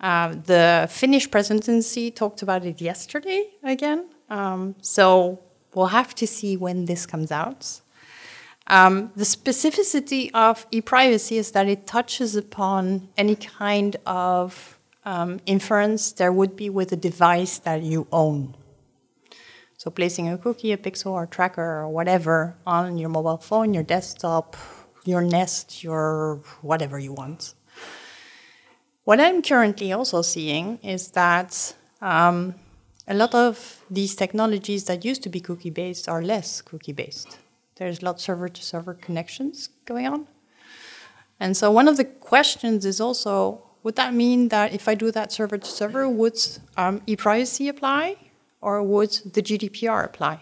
Uh, 0.00 0.34
the 0.46 0.88
Finnish 0.90 1.30
presidency 1.30 2.10
talked 2.10 2.42
about 2.42 2.64
it 2.64 2.80
yesterday 2.80 3.44
again. 3.62 4.08
Um, 4.28 4.74
so 4.82 5.40
we'll 5.74 5.86
have 5.86 6.14
to 6.16 6.26
see 6.26 6.56
when 6.56 6.86
this 6.86 7.06
comes 7.06 7.30
out. 7.30 7.80
Um, 8.66 9.12
the 9.16 9.24
specificity 9.24 10.30
of 10.34 10.66
e-privacy 10.70 11.36
is 11.36 11.50
that 11.52 11.68
it 11.68 11.86
touches 11.86 12.36
upon 12.36 13.08
any 13.16 13.36
kind 13.36 13.96
of 14.06 14.78
um, 15.04 15.40
inference 15.46 16.12
there 16.12 16.32
would 16.32 16.56
be 16.56 16.70
with 16.70 16.92
a 16.92 16.96
device 16.96 17.58
that 17.58 17.82
you 17.82 18.06
own. 18.12 18.56
So 19.76 19.90
placing 19.90 20.28
a 20.28 20.38
cookie, 20.38 20.72
a 20.72 20.76
pixel, 20.76 21.10
or 21.10 21.26
tracker, 21.26 21.80
or 21.80 21.88
whatever 21.88 22.56
on 22.64 22.98
your 22.98 23.08
mobile 23.08 23.38
phone, 23.38 23.74
your 23.74 23.82
desktop, 23.82 24.56
your 25.04 25.22
Nest, 25.22 25.82
your 25.82 26.40
whatever 26.60 26.98
you 27.00 27.12
want. 27.12 27.54
What 29.04 29.20
I'm 29.20 29.42
currently 29.42 29.92
also 29.92 30.22
seeing 30.22 30.78
is 30.84 31.10
that 31.10 31.74
um, 32.00 32.54
a 33.08 33.14
lot 33.14 33.34
of 33.34 33.84
these 33.90 34.14
technologies 34.14 34.84
that 34.84 35.04
used 35.04 35.24
to 35.24 35.28
be 35.28 35.40
cookie 35.40 35.70
based 35.70 36.08
are 36.08 36.22
less 36.22 36.62
cookie 36.62 36.92
based. 36.92 37.38
There's 37.74 38.00
a 38.00 38.04
lot 38.04 38.20
server 38.20 38.48
to 38.48 38.62
server 38.62 38.94
connections 38.94 39.68
going 39.84 40.06
on. 40.06 40.28
And 41.40 41.56
so 41.56 41.72
one 41.72 41.88
of 41.88 41.96
the 41.96 42.04
questions 42.04 42.84
is 42.86 43.00
also 43.00 43.64
would 43.82 43.96
that 43.96 44.14
mean 44.14 44.48
that 44.48 44.72
if 44.72 44.88
I 44.88 44.94
do 44.94 45.10
that 45.10 45.32
server 45.32 45.58
to 45.58 45.66
server, 45.68 46.08
would 46.08 46.38
um, 46.76 47.02
e 47.06 47.16
privacy 47.16 47.68
apply 47.68 48.16
or 48.60 48.82
would 48.82 49.10
the 49.34 49.42
GDPR 49.42 50.04
apply? 50.04 50.40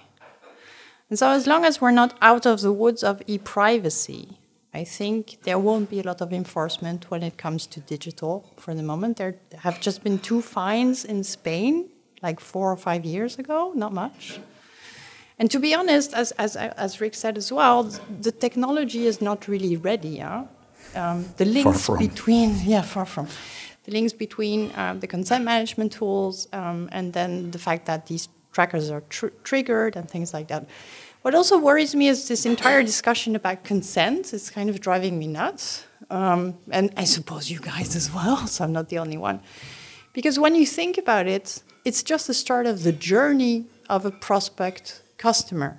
And 1.09 1.19
so, 1.19 1.31
as 1.31 1.47
long 1.47 1.65
as 1.65 1.81
we're 1.81 1.91
not 1.91 2.17
out 2.21 2.47
of 2.47 2.61
the 2.61 2.73
woods 2.73 3.03
of 3.03 3.23
e 3.27 3.39
privacy, 3.39 4.39
I 4.73 4.85
think 4.85 5.43
there 5.43 5.59
won't 5.59 5.91
be 5.91 5.99
a 5.99 6.05
lot 6.05 6.21
of 6.21 6.33
enforcement 6.33 7.11
when 7.11 7.23
it 7.23 7.37
comes 7.37 7.67
to 7.69 7.81
digital 7.81 8.53
for 8.57 8.75
the 8.75 8.85
moment. 8.85 9.17
There 9.17 9.35
have 9.59 9.81
just 9.81 10.05
been 10.05 10.19
two 10.19 10.41
fines 10.43 11.05
in 11.05 11.25
Spain, 11.25 11.89
like 12.23 12.39
four 12.39 12.71
or 12.71 12.77
five 12.77 13.05
years 13.05 13.39
ago, 13.39 13.73
not 13.75 13.93
much. 13.93 14.39
And 15.41 15.51
to 15.51 15.59
be 15.59 15.75
honest, 15.75 16.13
as, 16.15 16.33
as, 16.33 16.55
as 16.55 17.01
Rick 17.01 17.15
said 17.15 17.37
as 17.39 17.51
well, 17.51 17.85
the 18.21 18.31
technology 18.31 19.07
is 19.07 19.21
not 19.21 19.49
really 19.49 19.77
ready. 19.77 20.11
Yeah? 20.11 20.45
Um, 20.95 21.25
the 21.37 21.45
links 21.45 21.89
between, 21.89 22.57
yeah, 22.65 22.83
far 22.83 23.07
from. 23.07 23.29
The 23.85 23.93
links 23.93 24.13
between 24.13 24.73
um, 24.77 25.01
the 25.01 25.07
consent 25.07 25.45
management 25.45 25.93
tools 25.93 26.49
um, 26.53 26.89
and 26.93 27.13
then 27.13 27.51
the 27.51 27.59
fact 27.59 27.87
that 27.87 28.07
these 28.07 28.29
trackers 28.53 28.91
are 28.91 29.03
tr- 29.09 29.35
triggered 29.45 29.97
and 29.97 30.11
things 30.11 30.35
like 30.35 30.49
that. 30.49 30.67
What 31.23 31.35
also 31.35 31.59
worries 31.59 31.95
me 31.95 32.09
is 32.09 32.29
this 32.29 32.47
entire 32.47 32.83
discussion 32.83 33.37
about 33.37 33.65
consent. 33.65 34.33
It's 34.33 34.51
kind 34.51 34.71
of 34.71 34.81
driving 34.81 35.19
me 35.19 35.27
nuts. 35.27 35.85
Um, 36.09 36.57
and 36.71 36.93
I 36.97 37.05
suppose 37.05 37.51
you 37.51 37.61
guys 37.61 37.95
as 37.95 38.13
well, 38.13 38.47
so 38.47 38.65
I'm 38.65 38.73
not 38.73 38.89
the 38.89 38.99
only 38.99 39.19
one. 39.19 39.41
Because 40.13 40.39
when 40.39 40.55
you 40.55 40.67
think 40.67 40.99
about 40.99 41.27
it, 41.27 41.63
it's 41.85 42.03
just 42.03 42.27
the 42.27 42.35
start 42.35 42.67
of 42.67 42.83
the 42.83 42.93
journey 42.93 43.67
of 43.89 44.05
a 44.05 44.11
prospect 44.11 45.03
customer. 45.19 45.79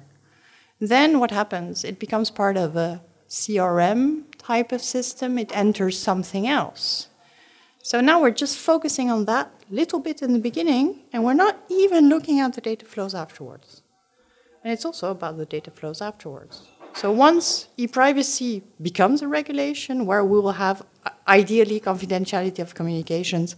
Then 0.80 1.20
what 1.20 1.32
happens? 1.32 1.84
It 1.84 2.00
becomes 2.00 2.32
part 2.32 2.58
of 2.58 2.76
a 2.76 3.02
CRM 3.32 4.26
type 4.38 4.74
of 4.74 4.82
system, 4.82 5.40
it 5.40 5.56
enters 5.56 5.98
something 5.98 6.46
else. 6.48 7.08
So 7.82 8.02
now 8.02 8.22
we're 8.22 8.32
just 8.32 8.58
focusing 8.58 9.10
on 9.10 9.24
that 9.26 9.50
little 9.70 10.02
bit 10.02 10.22
in 10.22 10.34
the 10.34 10.40
beginning, 10.40 11.00
and 11.14 11.24
we're 11.24 11.42
not 11.46 11.58
even 11.70 12.10
looking 12.10 12.42
at 12.42 12.54
the 12.54 12.60
data 12.60 12.86
flows 12.86 13.16
afterwards. 13.16 13.84
And 14.64 14.74
it's 14.74 14.84
also 14.84 15.12
about 15.12 15.38
the 15.38 15.46
data 15.46 15.72
flows 15.72 16.02
afterwards. 16.02 16.68
So 16.94 17.10
once 17.10 17.70
e-privacy 17.78 18.64
becomes 18.82 19.22
a 19.22 19.30
regulation 19.30 20.06
where 20.06 20.26
we 20.26 20.38
will 20.38 20.52
have 20.52 20.82
uh, 21.06 21.12
ideally 21.26 21.80
confidentiality 21.80 22.60
of 22.60 22.76
communications 22.76 23.56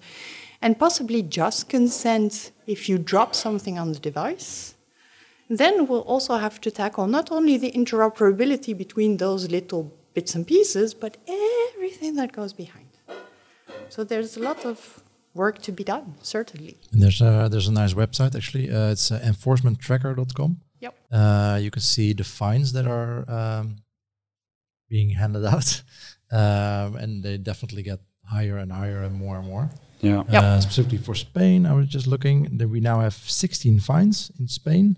and 0.62 0.78
possibly 0.78 1.24
just 1.24 1.68
consent 1.68 2.52
if 2.68 2.88
you 2.88 3.00
drop 3.00 3.34
something 3.34 3.80
on 3.80 3.92
the 3.92 4.00
device, 4.00 4.76
then 5.50 5.88
we'll 5.88 6.02
also 6.02 6.38
have 6.38 6.60
to 6.62 6.72
tackle 6.72 7.08
not 7.08 7.32
only 7.32 7.58
the 7.58 7.72
interoperability 7.72 8.78
between 8.78 9.18
those 9.18 9.50
little 9.50 9.94
bits 10.14 10.36
and 10.36 10.46
pieces, 10.48 10.94
but 10.94 11.18
everything 11.28 12.16
that 12.16 12.32
goes 12.32 12.54
behind. 12.54 12.88
So 13.90 14.04
there's 14.04 14.38
a 14.38 14.40
lot 14.40 14.66
of 14.66 15.04
work 15.34 15.62
to 15.64 15.72
be 15.72 15.84
done, 15.84 16.16
certainly. 16.22 16.78
And 16.92 17.02
there's 17.02 17.22
a 17.22 17.48
there's 17.52 17.68
a 17.68 17.72
nice 17.72 17.94
website 17.94 18.36
actually. 18.36 18.72
Uh, 18.72 18.92
it's 18.92 19.12
uh, 19.12 19.20
enforcementtracker.com. 19.20 20.58
Yep. 20.80 20.96
Uh, 21.12 21.60
you 21.62 21.72
can 21.72 21.82
see 21.82 22.14
the 22.14 22.24
fines 22.24 22.74
that 22.74 22.86
are 22.88 23.30
um, 23.30 23.78
being 24.90 25.12
handed 25.12 25.46
out, 25.46 25.82
um, 26.32 26.96
and 26.96 27.24
they 27.24 27.38
definitely 27.38 27.84
get 27.84 28.00
higher 28.26 28.58
and 28.58 28.72
higher 28.72 29.04
and 29.04 29.16
more 29.16 29.38
and 29.38 29.48
more. 29.48 29.70
yeah. 30.02 30.24
Yep. 30.30 30.44
Uh, 30.44 30.60
specifically 30.62 30.98
for 30.98 31.16
Spain, 31.16 31.66
I 31.66 31.74
was 31.74 31.88
just 31.88 32.08
looking 32.08 32.58
that 32.58 32.68
we 32.68 32.80
now 32.80 33.00
have 33.00 33.14
16 33.14 33.80
fines 33.80 34.32
in 34.40 34.48
Spain, 34.48 34.98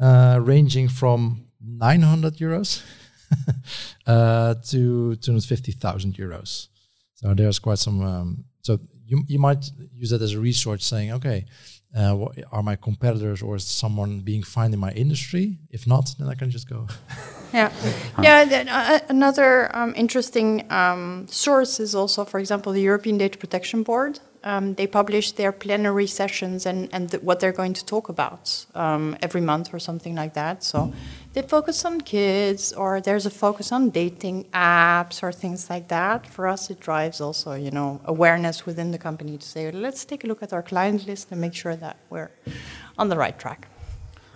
uh, 0.00 0.40
ranging 0.42 0.88
from 0.88 1.44
900 1.60 2.36
euros 2.38 2.82
uh, 4.06 4.54
to 4.54 5.16
250,000 5.16 6.14
euros. 6.14 6.68
So 7.14 7.34
there's 7.34 7.58
quite 7.58 7.78
some. 7.78 8.02
Um, 8.02 8.44
so 8.62 8.78
you 9.04 9.22
you 9.26 9.38
might 9.38 9.70
use 9.94 10.10
that 10.10 10.22
as 10.22 10.32
a 10.32 10.40
resource, 10.40 10.84
saying, 10.86 11.12
okay, 11.12 11.44
uh, 11.94 12.14
what 12.14 12.38
are 12.52 12.62
my 12.62 12.76
competitors 12.76 13.42
or 13.42 13.56
is 13.56 13.64
someone 13.64 14.20
being 14.20 14.42
fined 14.42 14.72
in 14.72 14.80
my 14.80 14.92
industry? 14.92 15.58
If 15.70 15.86
not, 15.86 16.14
then 16.18 16.28
I 16.28 16.34
can 16.34 16.50
just 16.50 16.68
go. 16.68 16.86
Yeah, 17.52 17.72
yeah. 18.22 18.44
Then, 18.44 18.68
uh, 18.68 19.00
another 19.08 19.74
um, 19.76 19.92
interesting 19.96 20.70
um, 20.70 21.26
source 21.26 21.80
is 21.80 21.96
also, 21.96 22.24
for 22.24 22.38
example, 22.38 22.72
the 22.72 22.80
European 22.80 23.18
Data 23.18 23.38
Protection 23.38 23.82
Board. 23.82 24.20
Um, 24.42 24.74
they 24.74 24.86
publish 24.86 25.32
their 25.32 25.52
plenary 25.52 26.06
sessions 26.06 26.66
and 26.66 26.88
and 26.92 27.10
th- 27.10 27.22
what 27.22 27.40
they're 27.40 27.56
going 27.62 27.74
to 27.74 27.84
talk 27.84 28.08
about 28.08 28.66
um, 28.74 29.16
every 29.20 29.40
month 29.40 29.74
or 29.74 29.78
something 29.78 30.14
like 30.14 30.32
that. 30.34 30.64
So 30.64 30.92
they 31.32 31.42
focus 31.42 31.84
on 31.84 32.00
kids, 32.00 32.72
or 32.72 33.00
there's 33.00 33.26
a 33.26 33.30
focus 33.30 33.70
on 33.72 33.90
dating 33.90 34.46
apps 34.52 35.22
or 35.22 35.30
things 35.32 35.70
like 35.70 35.86
that. 35.88 36.26
For 36.26 36.48
us, 36.48 36.70
it 36.70 36.80
drives 36.80 37.20
also, 37.20 37.52
you 37.52 37.70
know, 37.70 38.00
awareness 38.04 38.66
within 38.66 38.90
the 38.90 38.98
company 38.98 39.38
to 39.38 39.46
say, 39.46 39.70
let's 39.70 40.04
take 40.04 40.24
a 40.24 40.26
look 40.26 40.42
at 40.42 40.52
our 40.52 40.62
client 40.62 41.06
list 41.06 41.30
and 41.30 41.40
make 41.40 41.54
sure 41.54 41.76
that 41.76 41.96
we're 42.10 42.30
on 42.98 43.08
the 43.08 43.16
right 43.16 43.38
track. 43.38 43.68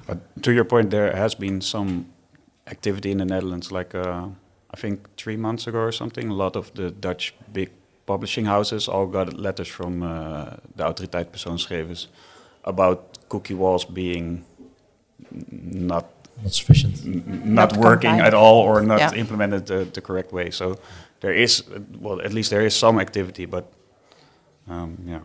But 0.07 0.19
to 0.43 0.53
your 0.53 0.65
point, 0.65 0.91
there 0.91 1.17
has 1.17 1.35
been 1.35 1.61
some 1.61 2.07
activity 2.67 3.11
in 3.11 3.19
the 3.19 3.25
Netherlands, 3.25 3.73
like 3.73 3.95
uh, 3.95 4.29
I 4.71 4.77
think 4.77 5.17
three 5.17 5.37
months 5.37 5.67
ago 5.67 5.79
or 5.79 5.93
something. 5.93 6.29
A 6.31 6.35
lot 6.35 6.57
of 6.57 6.73
the 6.75 6.91
Dutch 6.91 7.35
big 7.53 7.71
publishing 8.07 8.47
houses 8.47 8.89
all 8.89 9.07
got 9.07 9.33
letters 9.33 9.69
from 9.69 10.03
uh, 10.03 10.45
the 10.77 10.85
Autoriteit 10.85 11.27
Persoonsgegevens 11.33 12.07
about 12.65 12.99
cookie 13.29 13.55
walls 13.55 13.85
being 13.85 14.45
not 15.31 16.05
Not 16.43 16.53
sufficient. 16.53 16.95
n- 17.05 17.23
not, 17.55 17.73
Not 17.73 17.77
working 17.85 18.11
compliant. 18.11 18.27
at 18.27 18.35
all 18.35 18.59
or 18.69 18.83
not 18.83 18.99
Yeah. 18.99 19.15
implemented 19.21 19.67
the, 19.67 19.85
the 19.93 20.01
correct 20.01 20.33
way. 20.33 20.51
So 20.51 20.77
there 21.21 21.33
is, 21.43 21.63
uh, 21.63 21.79
well, 22.01 22.21
at 22.21 22.33
least 22.33 22.51
there 22.51 22.67
is 22.67 22.75
some 22.79 23.01
activity, 23.01 23.47
but 23.47 23.65
um, 24.69 24.97
yeah, 25.07 25.21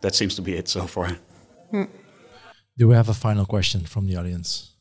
that 0.00 0.14
seems 0.14 0.34
to 0.36 0.42
be 0.42 0.52
it 0.56 0.68
so 0.68 0.86
far. 0.86 1.08
Do 2.78 2.88
we 2.88 2.94
have 2.94 3.08
a 3.10 3.14
final 3.14 3.44
question 3.46 3.80
from 3.86 4.06
the 4.06 4.16
audience? 4.16 4.75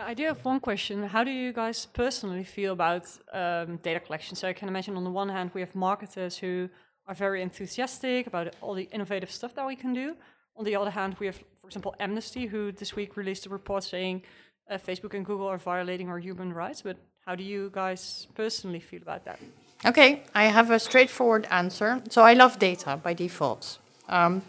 Yeah, 0.00 0.06
I 0.06 0.14
do 0.14 0.24
have 0.24 0.42
one 0.46 0.60
question. 0.60 1.02
How 1.02 1.24
do 1.24 1.30
you 1.30 1.52
guys 1.52 1.84
personally 1.84 2.42
feel 2.42 2.72
about 2.72 3.04
um, 3.34 3.76
data 3.82 4.00
collection? 4.00 4.34
So 4.34 4.48
I 4.48 4.54
can 4.54 4.66
imagine 4.66 4.96
on 4.96 5.04
the 5.04 5.10
one 5.10 5.28
hand, 5.28 5.50
we 5.52 5.60
have 5.60 5.74
marketers 5.74 6.38
who 6.38 6.70
are 7.06 7.14
very 7.14 7.42
enthusiastic 7.42 8.26
about 8.26 8.56
all 8.62 8.72
the 8.72 8.88
innovative 8.92 9.30
stuff 9.30 9.54
that 9.56 9.66
we 9.66 9.76
can 9.76 9.92
do. 9.92 10.16
On 10.56 10.64
the 10.64 10.74
other 10.74 10.90
hand, 10.90 11.16
we 11.20 11.26
have, 11.26 11.36
for 11.60 11.66
example, 11.66 11.94
Amnesty, 12.00 12.46
who 12.46 12.72
this 12.72 12.96
week 12.96 13.18
released 13.18 13.44
a 13.44 13.50
report 13.50 13.84
saying 13.84 14.22
uh, 14.70 14.78
Facebook 14.78 15.12
and 15.12 15.26
Google 15.26 15.48
are 15.48 15.58
violating 15.58 16.08
our 16.08 16.18
human 16.18 16.50
rights. 16.54 16.80
But 16.80 16.96
how 17.26 17.34
do 17.34 17.44
you 17.44 17.70
guys 17.70 18.26
personally 18.34 18.80
feel 18.80 19.02
about 19.02 19.26
that? 19.26 19.38
Okay, 19.84 20.22
I 20.34 20.44
have 20.44 20.70
a 20.70 20.78
straightforward 20.78 21.46
answer. 21.50 22.02
So 22.08 22.22
I 22.22 22.32
love 22.32 22.58
data 22.58 22.98
by 23.02 23.12
default. 23.12 23.78
Um, 24.08 24.40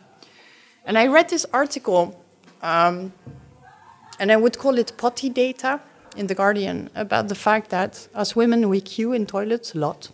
and 0.85 0.97
I 0.97 1.07
read 1.07 1.27
this 1.27 1.45
article, 1.51 2.23
um, 2.61 3.11
and 4.21 4.31
I 4.31 4.37
would 4.37 4.59
call 4.59 4.77
it 4.77 4.93
potty 4.97 5.29
data 5.29 5.81
in 6.15 6.27
The 6.27 6.35
Guardian, 6.35 6.91
about 6.93 7.27
the 7.27 7.35
fact 7.35 7.71
that 7.71 8.07
as 8.13 8.35
women 8.35 8.69
we 8.69 8.79
queue 8.79 9.13
in 9.13 9.25
toilets 9.25 9.73
a 9.73 9.79
lot. 9.79 10.11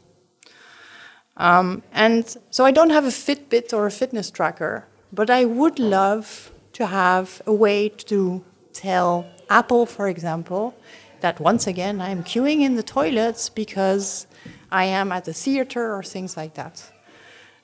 Um, 1.35 1.83
and 1.91 2.23
so 2.49 2.63
I 2.63 2.71
don't 2.71 2.91
have 2.91 3.03
a 3.03 3.09
Fitbit 3.09 3.73
or 3.73 3.85
a 3.85 3.91
fitness 3.91 4.31
tracker, 4.31 4.87
but 5.11 5.29
I 5.29 5.43
would 5.43 5.77
love 5.77 6.51
to 6.73 6.85
have 6.85 7.41
a 7.45 7.51
way 7.51 7.89
to 7.89 8.43
tell 8.71 9.25
Apple, 9.49 9.85
for 9.85 10.07
example, 10.07 10.73
that 11.19 11.41
once 11.41 11.67
again 11.67 11.99
I'm 11.99 12.23
queuing 12.23 12.61
in 12.61 12.75
the 12.75 12.83
toilets 12.83 13.49
because 13.49 14.25
I 14.71 14.85
am 14.85 15.11
at 15.11 15.25
the 15.25 15.33
theater 15.33 15.93
or 15.93 16.01
things 16.01 16.37
like 16.37 16.53
that. 16.53 16.81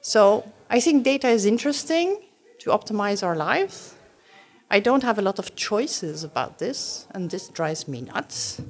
So 0.01 0.51
I 0.69 0.81
think 0.81 1.05
data 1.05 1.29
is 1.29 1.45
interesting 1.45 2.21
to 2.59 2.71
optimize 2.71 3.23
our 3.23 3.35
lives. 3.35 3.95
I 4.69 4.79
don't 4.79 5.03
have 5.03 5.19
a 5.19 5.21
lot 5.21 5.39
of 5.39 5.55
choices 5.55 6.23
about 6.23 6.57
this, 6.57 7.07
and 7.11 7.29
this 7.29 7.49
drives 7.49 7.87
me 7.87 8.01
nuts. 8.01 8.61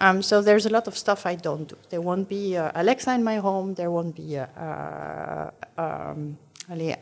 Um, 0.00 0.22
so 0.22 0.40
there's 0.40 0.66
a 0.66 0.70
lot 0.70 0.86
of 0.86 0.96
stuff 0.96 1.26
I 1.26 1.34
don't 1.34 1.68
do. 1.68 1.76
There 1.90 2.00
won't 2.00 2.28
be 2.28 2.56
uh, 2.56 2.72
Alexa 2.74 3.12
in 3.14 3.22
my 3.22 3.36
home. 3.36 3.74
There 3.74 3.90
won't 3.90 4.16
be 4.16 4.38
uh, 4.38 5.50
um, 5.76 6.38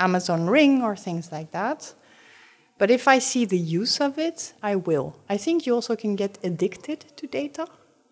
Amazon 0.01 0.49
Ring 0.49 0.83
or 0.83 0.97
things 0.97 1.31
like 1.31 1.51
that. 1.53 1.95
But 2.79 2.91
if 2.91 3.09
I 3.09 3.19
see 3.19 3.45
the 3.45 3.59
use 3.59 4.01
of 4.01 4.19
it, 4.19 4.55
I 4.63 4.77
will. 4.77 5.17
I 5.29 5.37
think 5.37 5.67
you 5.67 5.75
also 5.75 5.97
can 5.97 6.17
get 6.17 6.39
addicted 6.45 7.01
to 7.17 7.27
data, 7.27 7.67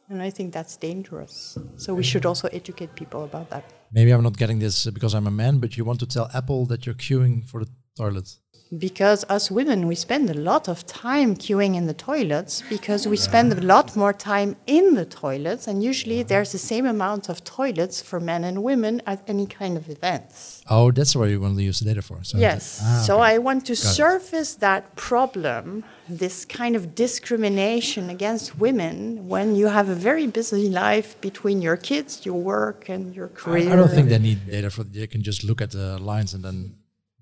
and 0.09 0.21
I 0.23 0.31
think 0.31 0.53
that's 0.53 0.77
dangerous. 0.77 1.59
So 1.77 1.95
we 1.95 2.03
should 2.03 2.27
also 2.27 2.49
educate 2.49 2.95
people 2.95 3.25
about 3.25 3.51
that. 3.51 3.65
Maybe 3.93 4.11
I'm 4.11 4.23
not 4.23 4.37
getting 4.37 4.59
this 4.59 4.87
because 4.87 5.15
I'm 5.15 5.27
a 5.27 5.31
man, 5.31 5.59
but 5.59 5.77
you 5.77 5.85
want 5.85 6.01
to 6.01 6.07
tell 6.07 6.29
Apple 6.35 6.67
that 6.67 6.85
you're 6.85 6.97
queuing 6.97 7.45
for 7.47 7.65
the 7.65 7.71
toilet 7.97 8.37
because 8.79 9.25
us 9.29 9.49
women 9.51 9.87
we 9.87 9.95
spend 9.95 10.29
a 10.29 10.35
lot 10.35 10.69
of 10.69 10.85
time 10.87 11.37
queuing 11.37 11.77
in 11.77 11.87
the 11.87 11.95
toilets 11.95 12.63
because 12.69 13.07
we 13.07 13.17
spend 13.17 13.53
a 13.53 13.61
lot 13.61 13.95
more 13.95 14.13
time 14.13 14.57
in 14.67 14.95
the 14.95 15.05
toilets 15.05 15.69
and 15.69 15.85
usually 15.85 16.25
there's 16.25 16.51
the 16.51 16.59
same 16.59 16.85
amount 16.85 17.29
of 17.29 17.45
toilets 17.45 18.03
for 18.03 18.19
men 18.19 18.43
and 18.43 18.63
women 18.65 19.01
at 19.07 19.23
any 19.29 19.47
kind 19.47 19.77
of 19.77 19.89
events 19.89 20.63
oh 20.69 20.91
that's 20.91 21.15
what 21.15 21.29
you 21.29 21.41
want 21.41 21.57
to 21.57 21.63
use 21.63 21.79
the 21.79 21.85
data 21.85 22.03
for 22.03 22.19
so 22.25 22.39
yes 22.39 22.81
ah, 22.83 23.03
so 23.07 23.17
okay. 23.17 23.35
i 23.35 23.39
want 23.39 23.65
to 23.67 23.75
Got 23.75 23.95
surface 23.95 24.55
it. 24.55 24.61
that 24.61 24.97
problem 24.97 25.85
this 26.09 26.45
kind 26.45 26.75
of 26.75 26.95
discrimination 26.97 28.11
against 28.11 28.59
women 28.59 29.29
when 29.29 29.55
you 29.55 29.69
have 29.69 29.89
a 29.89 29.95
very 29.95 30.27
busy 30.27 30.69
life 30.69 31.21
between 31.21 31.63
your 31.63 31.77
kids 31.77 32.27
your 32.27 32.41
work 32.41 32.89
and 32.89 33.15
your 33.15 33.29
career 33.29 33.71
i, 33.71 33.75
I 33.75 33.77
don't 33.77 33.91
think 33.93 34.09
they 34.09 34.19
need 34.19 34.45
data 34.51 34.71
for 34.71 34.83
they 34.83 35.07
can 35.07 35.23
just 35.23 35.45
look 35.45 35.61
at 35.61 35.71
the 35.71 35.99
lines 35.99 36.35
and 36.35 36.43
then 36.45 36.75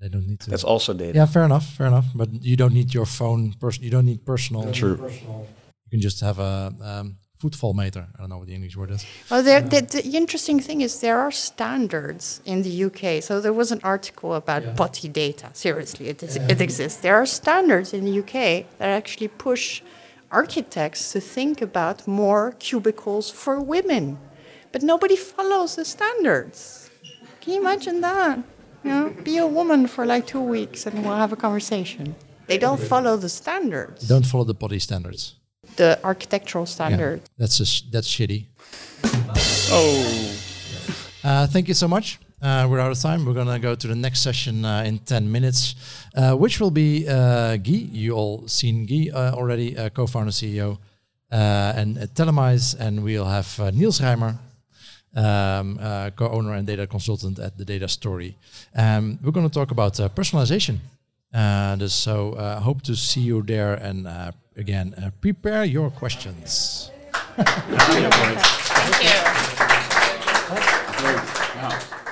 they 0.05 0.11
don't 0.11 0.27
need 0.29 0.41
to. 0.41 0.51
That's 0.51 0.65
also 0.65 0.93
data. 0.93 1.17
Yeah, 1.19 1.25
fair 1.25 1.45
enough, 1.45 1.67
fair 1.79 1.87
enough. 1.87 2.05
But 2.15 2.29
you 2.43 2.57
don't 2.57 2.75
need 2.75 2.93
your 2.93 3.07
phone. 3.07 3.55
Pers- 3.59 3.81
you 3.81 3.91
don't 3.91 4.05
need 4.05 4.25
personal. 4.27 4.71
True. 4.71 4.99
You 5.11 5.91
can 5.91 6.01
just 6.01 6.21
have 6.21 6.39
a 6.39 6.75
um, 6.83 7.17
footfall 7.39 7.73
meter. 7.73 8.07
I 8.15 8.21
don't 8.21 8.29
know 8.29 8.37
what 8.37 8.49
the 8.49 8.55
English 8.55 8.77
word 8.77 8.91
is. 8.91 9.07
Well, 9.31 9.43
there, 9.43 9.63
the, 9.63 9.81
the, 9.81 10.03
interesting 10.23 10.61
thing 10.61 10.83
is 10.83 11.01
there 11.01 11.19
are 11.19 11.31
standards 11.31 12.43
in 12.45 12.63
the 12.63 12.85
UK. 12.85 13.23
So 13.23 13.41
there 13.41 13.55
was 13.55 13.73
an 13.73 13.81
article 13.83 14.35
about 14.35 14.63
yeah. 14.63 14.75
potty 14.75 15.09
data. 15.09 15.49
Seriously, 15.55 16.09
it, 16.09 16.23
is, 16.23 16.37
yeah. 16.37 16.53
it 16.53 16.61
exists. 16.61 17.01
There 17.01 17.17
are 17.17 17.27
standards 17.27 17.95
in 17.95 18.05
the 18.05 18.19
UK 18.23 18.67
that 18.79 18.91
actually 19.01 19.29
push 19.29 19.81
architects 20.31 21.13
to 21.13 21.21
think 21.21 21.63
about 21.63 22.07
more 22.07 22.53
cubicles 22.59 23.31
for 23.31 23.59
women, 23.59 24.19
but 24.71 24.83
nobody 24.83 25.17
follows 25.17 25.77
the 25.77 25.85
standards. 25.87 26.91
Can 27.41 27.55
you 27.55 27.61
imagine 27.61 28.03
that? 28.03 28.39
You 28.85 28.91
know, 28.91 29.11
be 29.25 29.39
a 29.39 29.47
woman 29.47 29.87
for 29.87 30.05
like 30.05 30.27
two 30.27 30.41
weeks 30.43 30.87
and 30.87 31.05
we'll 31.05 31.17
have 31.17 31.33
a 31.33 31.37
conversation. 31.37 32.15
They 32.47 32.59
don't 32.59 32.81
follow 32.81 33.17
the 33.17 33.29
standards. 33.31 34.07
Don't 34.07 34.27
follow 34.27 34.45
the 34.45 34.55
body 34.55 34.79
standards. 34.79 35.37
The 35.77 35.99
architectural 36.05 36.67
standard. 36.67 37.21
Yeah, 37.21 37.29
that's 37.39 37.61
a 37.61 37.67
sh- 37.67 37.83
that's 37.91 38.07
shitty. 38.09 38.47
Oh. 39.71 40.37
Uh, 41.25 41.47
thank 41.47 41.69
you 41.69 41.75
so 41.75 41.89
much. 41.89 42.19
Uh, 42.43 42.67
we're 42.69 42.79
out 42.79 42.93
of 42.93 43.01
time. 43.01 43.25
We're 43.25 43.33
gonna 43.33 43.59
go 43.59 43.75
to 43.75 43.87
the 43.89 43.95
next 43.95 44.21
session 44.21 44.65
uh, 44.67 44.83
in 44.87 44.99
ten 44.99 45.33
minutes, 45.33 45.75
uh, 46.15 46.35
which 46.37 46.61
will 46.61 46.71
be 46.71 47.09
uh, 47.09 47.57
Guy. 47.57 47.89
You 47.91 48.13
all 48.13 48.47
seen 48.47 48.85
Guy 48.85 49.09
uh, 49.11 49.33
already, 49.33 49.75
co-founder, 49.95 50.31
CEO, 50.31 50.77
and 51.31 51.97
uh, 51.97 52.03
Telemise, 52.15 52.77
and 52.79 53.03
we'll 53.03 53.25
have 53.25 53.59
Niels 53.75 54.01
Rijmer, 54.01 54.37
um, 55.15 55.79
uh, 55.81 56.11
co-owner 56.11 56.55
and 56.55 56.67
data 56.67 56.87
consultant 56.87 57.39
at 57.39 57.57
the 57.57 57.65
Data 57.65 57.89
Story. 57.89 58.37
Um, 58.77 59.19
we're 59.23 59.33
going 59.33 59.49
to 59.49 59.53
talk 59.53 59.71
about 59.71 59.99
uh, 60.01 60.09
personalization. 60.09 60.79
Uh, 61.33 61.87
so 61.89 62.33
uh, 62.35 62.61
hope 62.61 62.83
to 62.83 62.95
see 62.95 63.21
you 63.21 63.43
there. 63.43 63.75
And 63.75 64.07
uh, 64.07 64.33
again, 64.57 64.95
uh, 64.95 65.11
prepare 65.21 65.65
your 65.65 65.91
questions. 65.91 66.91
Thank 67.37 68.05
you. 68.05 68.11
Thank 70.97 71.93
you. 71.93 72.04